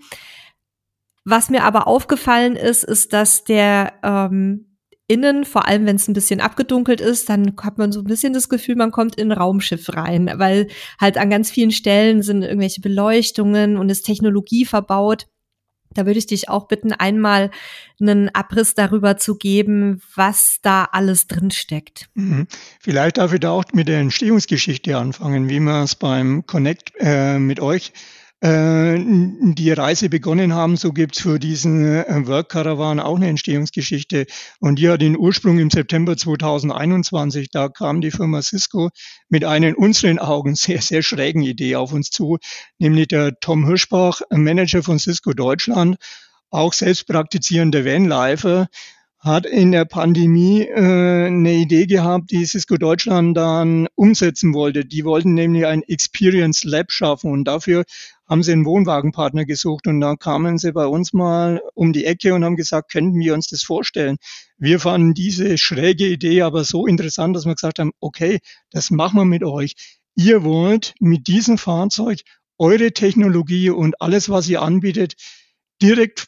[1.24, 4.72] Was mir aber aufgefallen ist, ist, dass der ähm,
[5.06, 8.32] innen, vor allem wenn es ein bisschen abgedunkelt ist, dann hat man so ein bisschen
[8.32, 10.68] das Gefühl, man kommt in ein Raumschiff rein, weil
[11.00, 15.26] halt an ganz vielen Stellen sind irgendwelche Beleuchtungen und ist Technologie verbaut.
[15.94, 17.50] Da würde ich dich auch bitten, einmal
[18.00, 22.08] einen Abriss darüber zu geben, was da alles drin steckt.
[22.14, 22.46] Mhm.
[22.80, 27.38] Vielleicht darf ich da auch mit der Entstehungsgeschichte anfangen, wie wir es beim Connect äh,
[27.38, 27.92] mit euch
[28.44, 34.26] die Reise begonnen haben, so gibt's für diesen äh, Work Caravan auch eine Entstehungsgeschichte.
[34.58, 37.50] Und die hat den Ursprung im September 2021.
[37.50, 38.90] Da kam die Firma Cisco
[39.28, 42.38] mit einer in unseren Augen sehr, sehr schrägen Idee auf uns zu,
[42.78, 45.96] nämlich der Tom Hirschbach, Manager von Cisco Deutschland,
[46.50, 48.66] auch selbst praktizierender Vanlifer,
[49.22, 54.84] hat in der Pandemie äh, eine Idee gehabt, die Cisco Deutschland dann umsetzen wollte.
[54.84, 57.84] Die wollten nämlich ein Experience Lab schaffen und dafür
[58.28, 62.34] haben sie einen Wohnwagenpartner gesucht und da kamen sie bei uns mal um die Ecke
[62.34, 64.16] und haben gesagt, könnten wir uns das vorstellen?
[64.58, 69.18] Wir fanden diese schräge Idee aber so interessant, dass wir gesagt haben, okay, das machen
[69.18, 69.74] wir mit euch.
[70.16, 72.22] Ihr wollt mit diesem Fahrzeug
[72.58, 75.14] eure Technologie und alles, was ihr anbietet,
[75.80, 76.26] direkt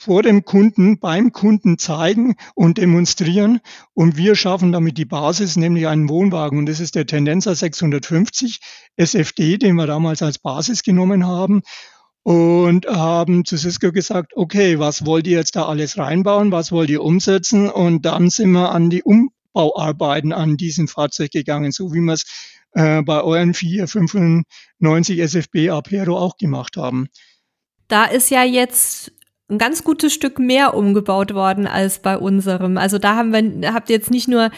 [0.00, 3.60] vor dem Kunden, beim Kunden zeigen und demonstrieren.
[3.92, 6.58] Und wir schaffen damit die Basis, nämlich einen Wohnwagen.
[6.58, 8.60] Und das ist der Tendenza 650
[8.96, 11.60] SFD, den wir damals als Basis genommen haben.
[12.22, 16.50] Und haben zu Cisco gesagt, okay, was wollt ihr jetzt da alles reinbauen?
[16.50, 17.68] Was wollt ihr umsetzen?
[17.68, 22.24] Und dann sind wir an die Umbauarbeiten an diesem Fahrzeug gegangen, so wie wir es
[22.72, 27.08] äh, bei euren 495 SFB Apero auch gemacht haben.
[27.88, 29.12] Da ist ja jetzt
[29.50, 32.78] ein ganz gutes Stück mehr umgebaut worden als bei unserem.
[32.78, 34.50] Also da haben wir, habt ihr jetzt nicht nur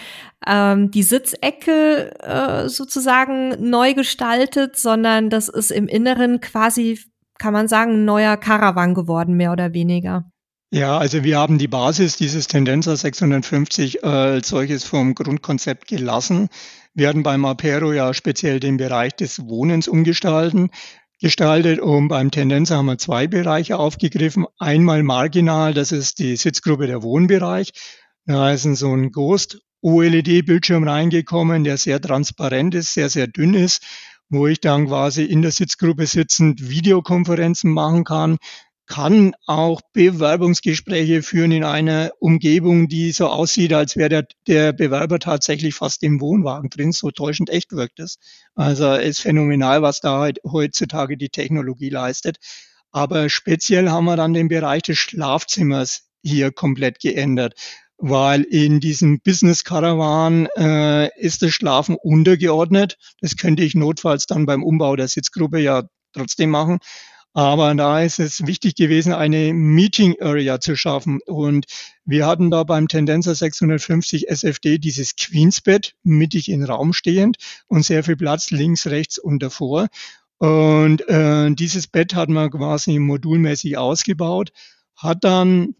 [0.46, 7.00] ähm, die Sitzecke äh, sozusagen neu gestaltet, sondern das ist im Inneren quasi,
[7.38, 10.24] kann man sagen, ein neuer Caravan geworden, mehr oder weniger.
[10.74, 16.48] Ja, also wir haben die Basis dieses Tendenza 650 äh, als solches vom Grundkonzept gelassen.
[16.94, 20.70] Wir hatten beim Apero ja speziell den Bereich des Wohnens umgestalten
[21.22, 24.44] gestaltet und beim Tendenz haben wir zwei Bereiche aufgegriffen.
[24.58, 27.72] Einmal marginal, das ist die Sitzgruppe der Wohnbereich.
[28.26, 33.84] Da ist so ein Ghost OLED-Bildschirm reingekommen, der sehr transparent ist, sehr, sehr dünn ist,
[34.28, 38.38] wo ich dann quasi in der Sitzgruppe sitzend Videokonferenzen machen kann,
[38.92, 45.18] kann auch Bewerbungsgespräche führen in einer Umgebung, die so aussieht, als wäre der, der Bewerber
[45.18, 46.92] tatsächlich fast im Wohnwagen drin.
[46.92, 48.18] So täuschend echt wirkt es.
[48.54, 52.36] Also ist phänomenal, was da heutzutage die Technologie leistet.
[52.90, 57.54] Aber speziell haben wir dann den Bereich des Schlafzimmers hier komplett geändert,
[57.96, 62.98] weil in diesem Business Caravan äh, ist das Schlafen untergeordnet.
[63.22, 66.78] Das könnte ich notfalls dann beim Umbau der Sitzgruppe ja trotzdem machen.
[67.34, 71.20] Aber da ist es wichtig gewesen, eine Meeting Area zu schaffen.
[71.24, 71.64] Und
[72.04, 78.04] wir hatten da beim Tendenza 650 SFD dieses Queensbett mittig in Raum stehend und sehr
[78.04, 79.88] viel Platz links, rechts und davor.
[80.38, 84.52] Und äh, dieses Bett hat man quasi modulmäßig ausgebaut,
[84.96, 85.74] hat dann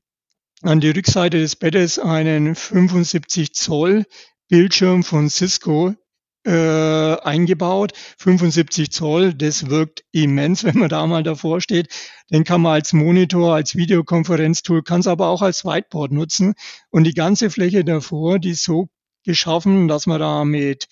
[0.63, 4.07] an die Rückseite des Bettes einen 75 Zoll
[4.49, 5.95] Bildschirm von Cisco
[6.45, 7.93] äh, eingebaut.
[8.19, 11.89] 75 Zoll, das wirkt immens, wenn man da mal davor steht.
[12.31, 16.55] Den kann man als Monitor, als Videokonferenztool, kann es aber auch als Whiteboard nutzen.
[16.91, 18.89] Und die ganze Fläche davor, die ist so
[19.25, 20.89] geschaffen, dass man da mit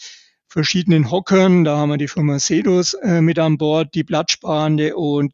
[0.46, 5.32] verschiedenen Hockern, da haben wir die Firma Sedus äh, mit an Bord, die platzsparende und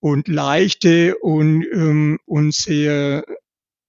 [0.00, 3.24] und leichte und, ähm, und sehr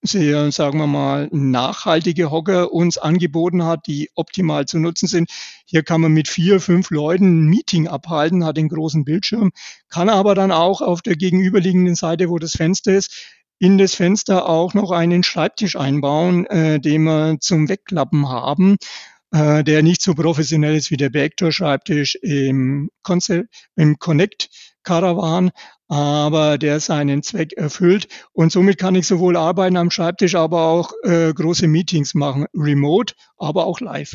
[0.02, 5.30] sehr, sagen wir mal, nachhaltige Hocker uns angeboten hat, die optimal zu nutzen sind.
[5.64, 9.52] Hier kann man mit vier, fünf Leuten ein Meeting abhalten, hat den großen Bildschirm,
[9.88, 13.14] kann aber dann auch auf der gegenüberliegenden Seite, wo das Fenster ist,
[13.60, 18.76] in das Fenster auch noch einen Schreibtisch einbauen, äh, den wir zum Wegklappen haben,
[19.30, 24.48] äh, der nicht so professionell ist wie der Backdoor-Schreibtisch im, Concept, im Connect
[24.82, 25.50] Caravan,
[25.88, 28.08] aber der seinen Zweck erfüllt.
[28.32, 33.14] Und somit kann ich sowohl arbeiten am Schreibtisch, aber auch äh, große Meetings machen, remote,
[33.36, 34.14] aber auch live.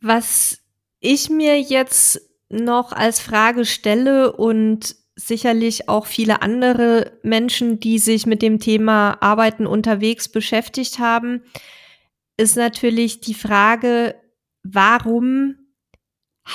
[0.00, 0.58] Was
[1.00, 8.24] ich mir jetzt noch als Frage stelle und sicherlich auch viele andere Menschen, die sich
[8.24, 11.42] mit dem Thema Arbeiten unterwegs beschäftigt haben,
[12.36, 14.14] ist natürlich die Frage,
[14.62, 15.56] warum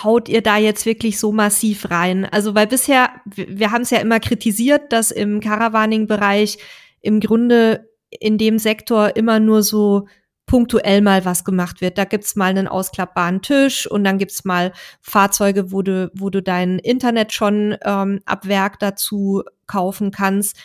[0.01, 2.25] haut ihr da jetzt wirklich so massiv rein?
[2.25, 6.57] Also, weil bisher, wir, haben es ja immer kritisiert, dass im Caravaning-Bereich
[7.01, 10.07] im Grunde in dem Sektor immer nur so
[10.45, 11.97] punktuell mal was gemacht wird.
[11.97, 16.41] Da gibt's mal einen ausklappbaren Tisch und dann gibt's mal Fahrzeuge, wo du, wo du
[16.41, 20.57] dein Internet schon ähm, ab Werk dazu kaufen kannst.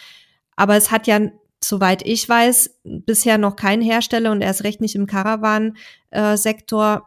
[0.57, 1.21] Aber es hat ja,
[1.63, 7.01] soweit ich weiß, bisher noch kein Hersteller und erst recht nicht im Caravan-Sektor äh,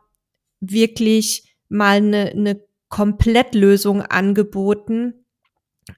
[0.61, 5.25] wirklich mal eine, eine Komplettlösung angeboten,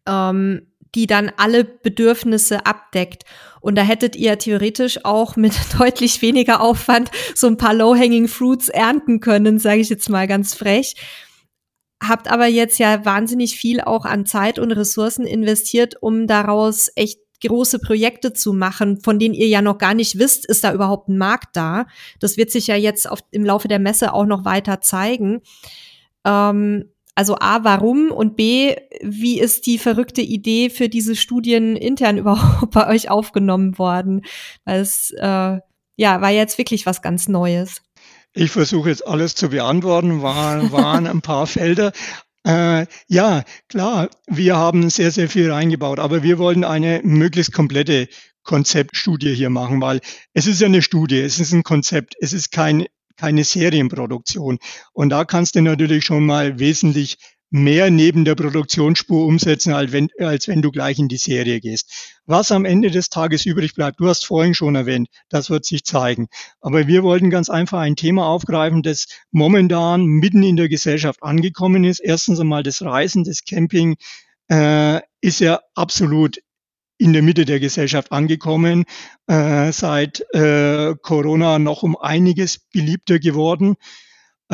[0.07, 3.23] ähm, die dann alle Bedürfnisse abdeckt.
[3.61, 8.69] Und da hättet ihr theoretisch auch mit deutlich weniger Aufwand so ein paar Low-Hanging Fruits
[8.69, 10.95] ernten können, sage ich jetzt mal ganz frech.
[12.01, 17.22] Habt aber jetzt ja wahnsinnig viel auch an Zeit und Ressourcen investiert, um daraus echt
[17.43, 21.09] große Projekte zu machen, von denen ihr ja noch gar nicht wisst, ist da überhaupt
[21.09, 21.85] ein Markt da.
[22.19, 25.41] Das wird sich ja jetzt auf, im Laufe der Messe auch noch weiter zeigen.
[26.25, 32.17] Ähm, also A, warum und B, wie ist die verrückte Idee für diese Studien intern
[32.19, 34.21] überhaupt bei euch aufgenommen worden?
[34.65, 35.59] Weil es äh,
[35.95, 37.81] ja war jetzt wirklich was ganz Neues.
[38.35, 41.91] Ich versuche jetzt alles zu beantworten, waren, waren ein paar Felder.
[42.45, 48.09] Äh, ja, klar, wir haben sehr, sehr viel reingebaut, aber wir wollten eine möglichst komplette
[48.43, 50.01] Konzeptstudie hier machen, weil
[50.33, 54.59] es ist ja eine Studie, es ist ein Konzept, es ist kein, keine Serienproduktion.
[54.91, 57.17] Und da kannst du natürlich schon mal wesentlich
[57.53, 62.17] mehr neben der Produktionsspur umsetzen, als wenn, als wenn du gleich in die Serie gehst.
[62.25, 65.83] Was am Ende des Tages übrig bleibt, du hast vorhin schon erwähnt, das wird sich
[65.83, 66.29] zeigen.
[66.61, 71.83] Aber wir wollten ganz einfach ein Thema aufgreifen, das momentan mitten in der Gesellschaft angekommen
[71.83, 71.99] ist.
[71.99, 73.97] Erstens einmal das Reisen, das Camping
[74.49, 76.39] äh, ist ja absolut
[76.97, 78.85] in der Mitte der Gesellschaft angekommen,
[79.27, 83.75] äh, seit äh, Corona noch um einiges beliebter geworden.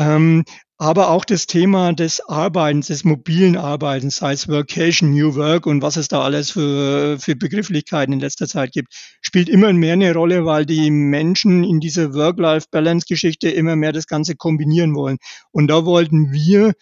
[0.00, 0.44] Ähm,
[0.78, 5.82] aber auch das Thema des Arbeitens, des mobilen Arbeitens, sei es Workation, New Work und
[5.82, 10.14] was es da alles für, für Begrifflichkeiten in letzter Zeit gibt, spielt immer mehr eine
[10.14, 15.18] Rolle, weil die Menschen in dieser Work-Life-Balance-Geschichte immer mehr das Ganze kombinieren wollen.
[15.52, 16.72] Und da wollten wir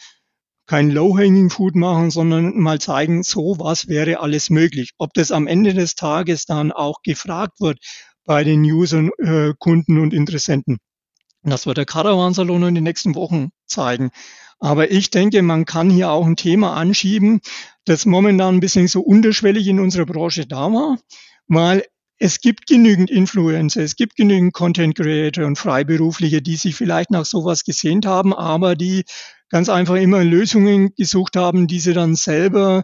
[0.66, 4.92] kein Low-Hanging Food machen, sondern mal zeigen, so was wäre alles möglich.
[4.98, 7.80] Ob das am Ende des Tages dann auch gefragt wird
[8.24, 10.78] bei den Usern, äh, Kunden und Interessenten.
[11.50, 14.10] Das wird der Caravan-Salon in den nächsten Wochen zeigen.
[14.60, 17.40] Aber ich denke, man kann hier auch ein Thema anschieben,
[17.84, 20.98] das momentan ein bisschen so unterschwellig in unserer Branche da war,
[21.46, 21.84] weil
[22.18, 27.24] es gibt genügend Influencer, es gibt genügend Content Creator und Freiberufliche, die sich vielleicht nach
[27.24, 29.04] sowas gesehnt haben, aber die
[29.48, 32.82] ganz einfach immer Lösungen gesucht haben, die sie dann selber,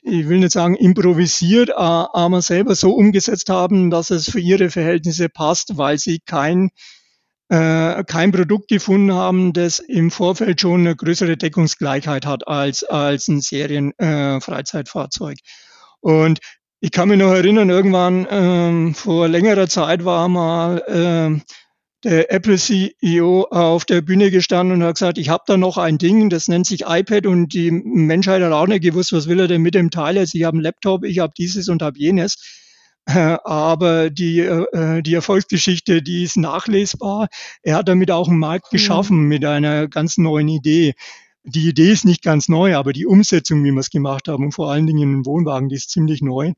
[0.00, 5.28] ich will nicht sagen improvisiert, aber selber so umgesetzt haben, dass es für ihre Verhältnisse
[5.28, 6.70] passt, weil sie kein
[7.50, 13.26] äh, kein Produkt gefunden haben, das im Vorfeld schon eine größere Deckungsgleichheit hat als, als
[13.28, 15.36] ein Serien-Freizeitfahrzeug.
[15.36, 15.42] Äh,
[16.00, 16.38] und
[16.80, 21.42] ich kann mich noch erinnern, irgendwann ähm, vor längerer Zeit war mal ähm,
[22.04, 25.98] der Apple CEO auf der Bühne gestanden und hat gesagt, ich habe da noch ein
[25.98, 29.48] Ding, das nennt sich iPad und die Menschheit hat auch nicht gewusst, was will er
[29.48, 30.34] denn mit dem Teil jetzt.
[30.34, 32.36] Ich habe einen Laptop, ich habe dieses und habe jenes.
[33.06, 37.28] Aber die, äh, die Erfolgsgeschichte, die ist nachlesbar.
[37.62, 38.76] Er hat damit auch einen Markt mhm.
[38.76, 40.94] geschaffen mit einer ganz neuen Idee.
[41.42, 44.52] Die Idee ist nicht ganz neu, aber die Umsetzung, wie wir es gemacht haben, und
[44.52, 46.52] vor allen Dingen im Wohnwagen, die ist ziemlich neu.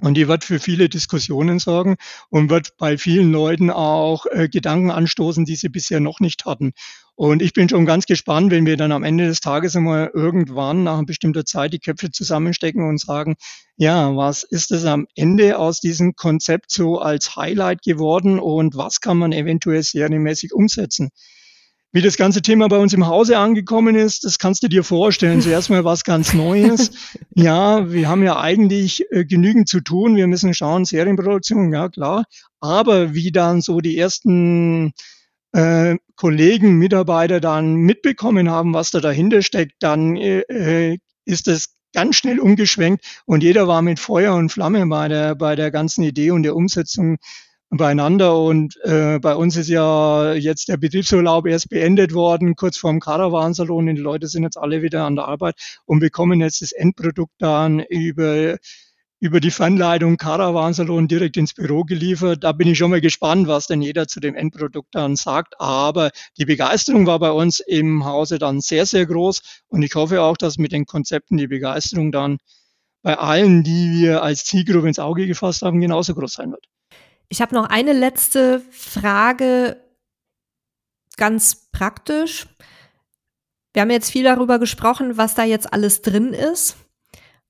[0.00, 1.96] Und die wird für viele Diskussionen sorgen
[2.28, 6.72] und wird bei vielen Leuten auch äh, Gedanken anstoßen, die sie bisher noch nicht hatten.
[7.16, 10.82] Und ich bin schon ganz gespannt, wenn wir dann am Ende des Tages einmal irgendwann
[10.82, 13.36] nach einer bestimmten Zeit die Köpfe zusammenstecken und sagen,
[13.76, 19.00] ja, was ist es am Ende aus diesem Konzept so als Highlight geworden und was
[19.00, 21.10] kann man eventuell serienmäßig umsetzen?
[21.92, 25.40] Wie das ganze Thema bei uns im Hause angekommen ist, das kannst du dir vorstellen.
[25.42, 26.90] Zuerst mal was ganz Neues.
[27.36, 30.16] Ja, wir haben ja eigentlich äh, genügend zu tun.
[30.16, 32.24] Wir müssen schauen, Serienproduktion, ja klar.
[32.58, 34.92] Aber wie dann so die ersten
[35.54, 41.74] äh, Kollegen, Mitarbeiter dann mitbekommen haben, was da dahinter steckt, dann äh, äh ist es
[41.94, 46.02] ganz schnell umgeschwenkt und jeder war mit Feuer und Flamme bei der, bei der ganzen
[46.02, 47.16] Idee und der Umsetzung
[47.70, 48.38] beieinander.
[48.38, 53.88] Und äh, bei uns ist ja jetzt der Betriebsurlaub erst beendet worden, kurz vorm Caravansalon.
[53.88, 55.54] Und die Leute sind jetzt alle wieder an der Arbeit
[55.86, 58.56] und bekommen jetzt das Endprodukt dann über
[59.24, 62.44] über die Fanleitung Caravansalon direkt ins Büro geliefert.
[62.44, 65.58] Da bin ich schon mal gespannt, was denn jeder zu dem Endprodukt dann sagt.
[65.58, 69.40] Aber die Begeisterung war bei uns im Hause dann sehr, sehr groß.
[69.68, 72.36] Und ich hoffe auch, dass mit den Konzepten die Begeisterung dann
[73.00, 76.66] bei allen, die wir als Zielgruppe ins Auge gefasst haben, genauso groß sein wird.
[77.30, 79.78] Ich habe noch eine letzte Frage,
[81.16, 82.46] ganz praktisch.
[83.72, 86.76] Wir haben jetzt viel darüber gesprochen, was da jetzt alles drin ist.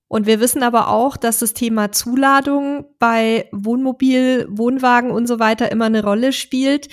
[0.09, 5.72] Und wir wissen aber auch, dass das Thema Zuladung bei Wohnmobil, Wohnwagen und so weiter
[5.72, 6.88] immer eine Rolle spielt.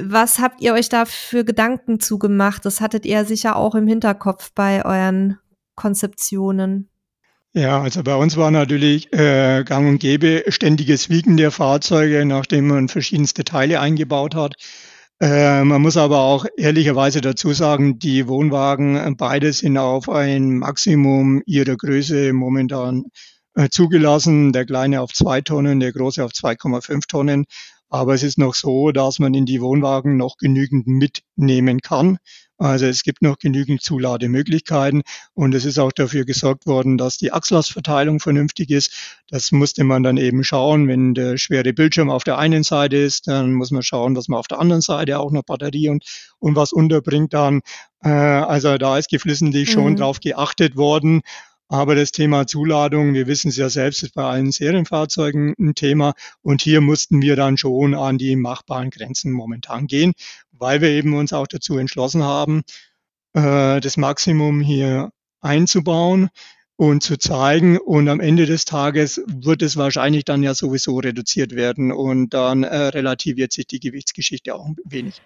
[0.00, 2.64] Was habt ihr euch da für Gedanken zugemacht?
[2.64, 5.38] Das hattet ihr sicher auch im Hinterkopf bei euren
[5.74, 6.88] Konzeptionen.
[7.54, 12.68] Ja, also bei uns war natürlich äh, gang und gäbe ständiges Wiegen der Fahrzeuge, nachdem
[12.68, 14.54] man verschiedenste Teile eingebaut hat.
[15.20, 20.58] Äh, man muss aber auch ehrlicherweise dazu sagen, die Wohnwagen, äh, beide sind auf ein
[20.58, 23.04] Maximum ihrer Größe momentan
[23.54, 24.52] äh, zugelassen.
[24.52, 27.46] Der kleine auf zwei Tonnen, der große auf 2,5 Tonnen.
[27.88, 32.18] Aber es ist noch so, dass man in die Wohnwagen noch genügend mitnehmen kann.
[32.58, 35.02] Also es gibt noch genügend Zulademöglichkeiten
[35.34, 38.92] und es ist auch dafür gesorgt worden, dass die Achslastverteilung vernünftig ist.
[39.28, 40.88] Das musste man dann eben schauen.
[40.88, 44.40] Wenn der schwere Bildschirm auf der einen Seite ist, dann muss man schauen, dass man
[44.40, 46.04] auf der anderen Seite auch noch Batterie und,
[46.40, 47.60] und was unterbringt dann.
[48.02, 49.96] Äh, also da ist geflissentlich schon mhm.
[49.96, 51.22] drauf geachtet worden.
[51.68, 56.14] Aber das Thema Zuladung, wir wissen es ja selbst, ist bei allen Serienfahrzeugen ein Thema.
[56.40, 60.14] Und hier mussten wir dann schon an die machbaren Grenzen momentan gehen,
[60.50, 62.62] weil wir eben uns auch dazu entschlossen haben,
[63.34, 65.10] äh, das Maximum hier
[65.40, 66.30] einzubauen
[66.76, 67.76] und zu zeigen.
[67.76, 72.62] Und am Ende des Tages wird es wahrscheinlich dann ja sowieso reduziert werden und dann
[72.62, 75.20] äh, relativiert sich die Gewichtsgeschichte auch ein wenig.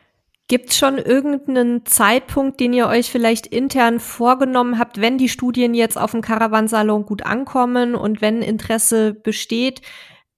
[0.53, 5.73] Gibt es schon irgendeinen Zeitpunkt, den ihr euch vielleicht intern vorgenommen habt, wenn die Studien
[5.73, 9.81] jetzt auf dem Caravansalon gut ankommen und wenn Interesse besteht,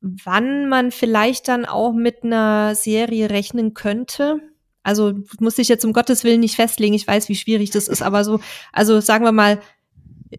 [0.00, 4.38] wann man vielleicht dann auch mit einer Serie rechnen könnte?
[4.84, 6.94] Also muss ich jetzt um Gottes Willen nicht festlegen.
[6.94, 8.38] Ich weiß, wie schwierig das ist, aber so,
[8.72, 9.58] also sagen wir mal,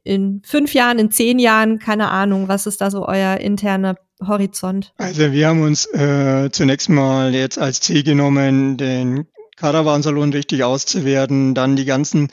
[0.06, 4.94] in fünf Jahren, in zehn Jahren, keine Ahnung, was ist da so euer interner Horizont?
[4.98, 11.54] Also wir haben uns äh, zunächst mal jetzt als Ziel genommen, den Caravansalon richtig auszuwerten,
[11.54, 12.30] dann die ganzen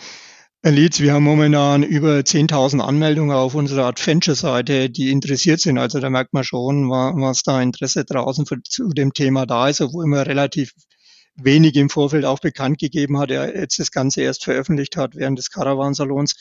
[0.64, 1.00] Leads.
[1.00, 5.78] Wir haben momentan über 10.000 Anmeldungen auf unserer Adventure-Seite, die interessiert sind.
[5.78, 9.80] Also da merkt man schon, was da Interesse draußen für, zu dem Thema da ist,
[9.80, 10.72] obwohl man relativ
[11.34, 15.38] wenig im Vorfeld auch bekannt gegeben hat, er jetzt das Ganze erst veröffentlicht hat während
[15.38, 16.36] des Caravansalons.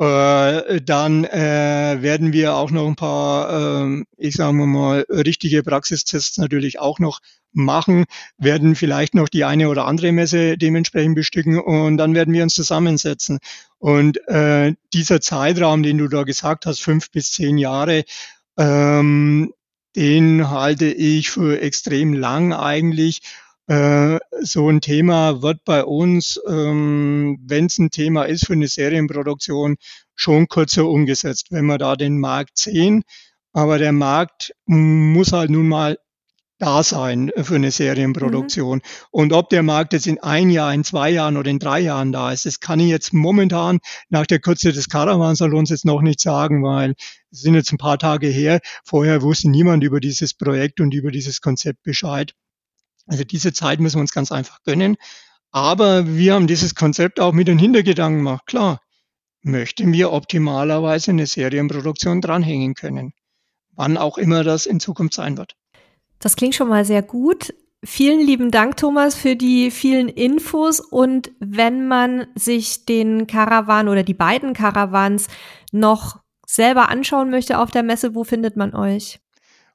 [0.00, 6.38] Äh, dann äh, werden wir auch noch ein paar, äh, ich sage mal, richtige Praxistests
[6.38, 7.18] natürlich auch noch
[7.52, 8.04] machen,
[8.36, 12.54] werden vielleicht noch die eine oder andere Messe dementsprechend bestücken und dann werden wir uns
[12.54, 13.38] zusammensetzen.
[13.78, 18.04] Und äh, dieser Zeitraum, den du da gesagt hast, fünf bis zehn Jahre,
[18.56, 19.52] ähm,
[19.96, 23.20] den halte ich für extrem lang eigentlich.
[23.68, 28.66] Äh, so ein Thema wird bei uns, ähm, wenn es ein Thema ist für eine
[28.66, 29.76] Serienproduktion,
[30.14, 33.02] schon kürzer umgesetzt, wenn wir da den Markt sehen.
[33.52, 35.98] Aber der Markt muss halt nun mal
[36.58, 38.78] da sein für eine Serienproduktion.
[38.78, 38.82] Mhm.
[39.10, 42.10] Und ob der Markt jetzt in ein Jahr, in zwei Jahren oder in drei Jahren
[42.10, 46.20] da ist, das kann ich jetzt momentan nach der Kürze des Caravansalons jetzt noch nicht
[46.20, 46.94] sagen, weil
[47.30, 48.60] es sind jetzt ein paar Tage her.
[48.82, 52.32] Vorher wusste niemand über dieses Projekt und über dieses Konzept Bescheid.
[53.08, 54.96] Also diese Zeit müssen wir uns ganz einfach gönnen.
[55.50, 58.46] Aber wir haben dieses Konzept auch mit den Hintergedanken gemacht.
[58.46, 58.80] Klar,
[59.42, 63.12] möchten wir optimalerweise eine Serienproduktion dranhängen können.
[63.74, 65.56] Wann auch immer das in Zukunft sein wird.
[66.18, 67.54] Das klingt schon mal sehr gut.
[67.84, 70.80] Vielen lieben Dank, Thomas, für die vielen Infos.
[70.80, 75.28] Und wenn man sich den Caravan oder die beiden Caravans
[75.70, 79.20] noch selber anschauen möchte auf der Messe, wo findet man euch?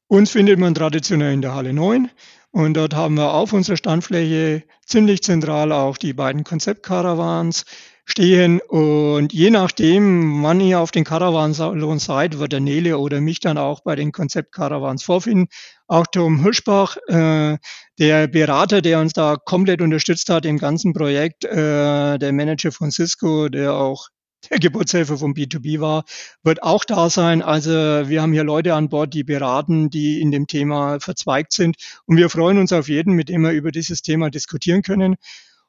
[0.08, 2.10] Uns findet man traditionell in der Halle 9.
[2.54, 7.66] Und dort haben wir auf unserer Standfläche ziemlich zentral auch die beiden Konzeptcaravans
[8.06, 8.62] stehen.
[8.62, 13.58] Und je nachdem, wann ihr auf den Caravansalon seid, wird der Nele oder mich dann
[13.58, 15.48] auch bei den Konzeptcaravans vorfinden.
[15.88, 17.58] Auch Tom Hirschbach, äh,
[17.98, 22.92] der Berater, der uns da komplett unterstützt hat im ganzen Projekt, äh, der Manager von
[22.92, 24.10] Cisco, der auch
[24.50, 26.04] der Geburtshelfer vom B2B war,
[26.44, 27.42] wird auch da sein.
[27.42, 31.76] Also wir haben hier Leute an Bord, die beraten, die in dem Thema verzweigt sind.
[32.06, 35.16] Und wir freuen uns auf jeden, mit dem wir über dieses Thema diskutieren können.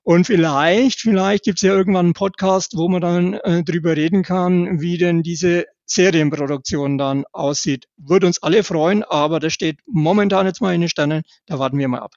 [0.02, 4.22] Und vielleicht, vielleicht gibt es ja irgendwann einen Podcast, wo man dann äh, drüber reden
[4.22, 7.86] kann, wie denn diese Serienproduktion dann aussieht.
[7.96, 11.22] Würde uns alle freuen, aber das steht momentan jetzt mal in den Sternen.
[11.46, 12.12] Da warten wir mal ab.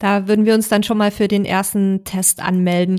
[0.00, 2.98] Da würden wir uns dann schon mal für den ersten Test anmelden.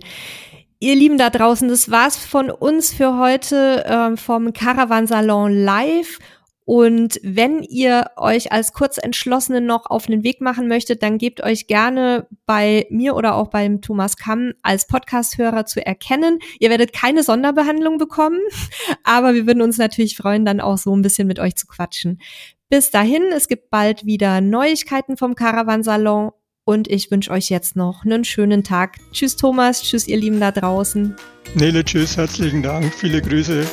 [0.84, 6.20] Ihr Lieben da draußen, das war's von uns für heute äh, vom Caravan Salon Live.
[6.66, 11.68] Und wenn ihr euch als Kurzentschlossene noch auf den Weg machen möchtet, dann gebt euch
[11.68, 16.40] gerne bei mir oder auch beim Thomas Kamm als Podcast-Hörer zu erkennen.
[16.60, 18.42] Ihr werdet keine Sonderbehandlung bekommen,
[19.06, 22.20] aber wir würden uns natürlich freuen, dann auch so ein bisschen mit euch zu quatschen.
[22.68, 26.32] Bis dahin, es gibt bald wieder Neuigkeiten vom Caravansalon
[26.66, 28.98] und ich wünsche euch jetzt noch einen schönen Tag.
[29.12, 31.16] Tschüss Thomas, tschüss ihr Lieben da draußen.
[31.56, 33.66] Nele, tschüss, herzlichen Dank, viele Grüße.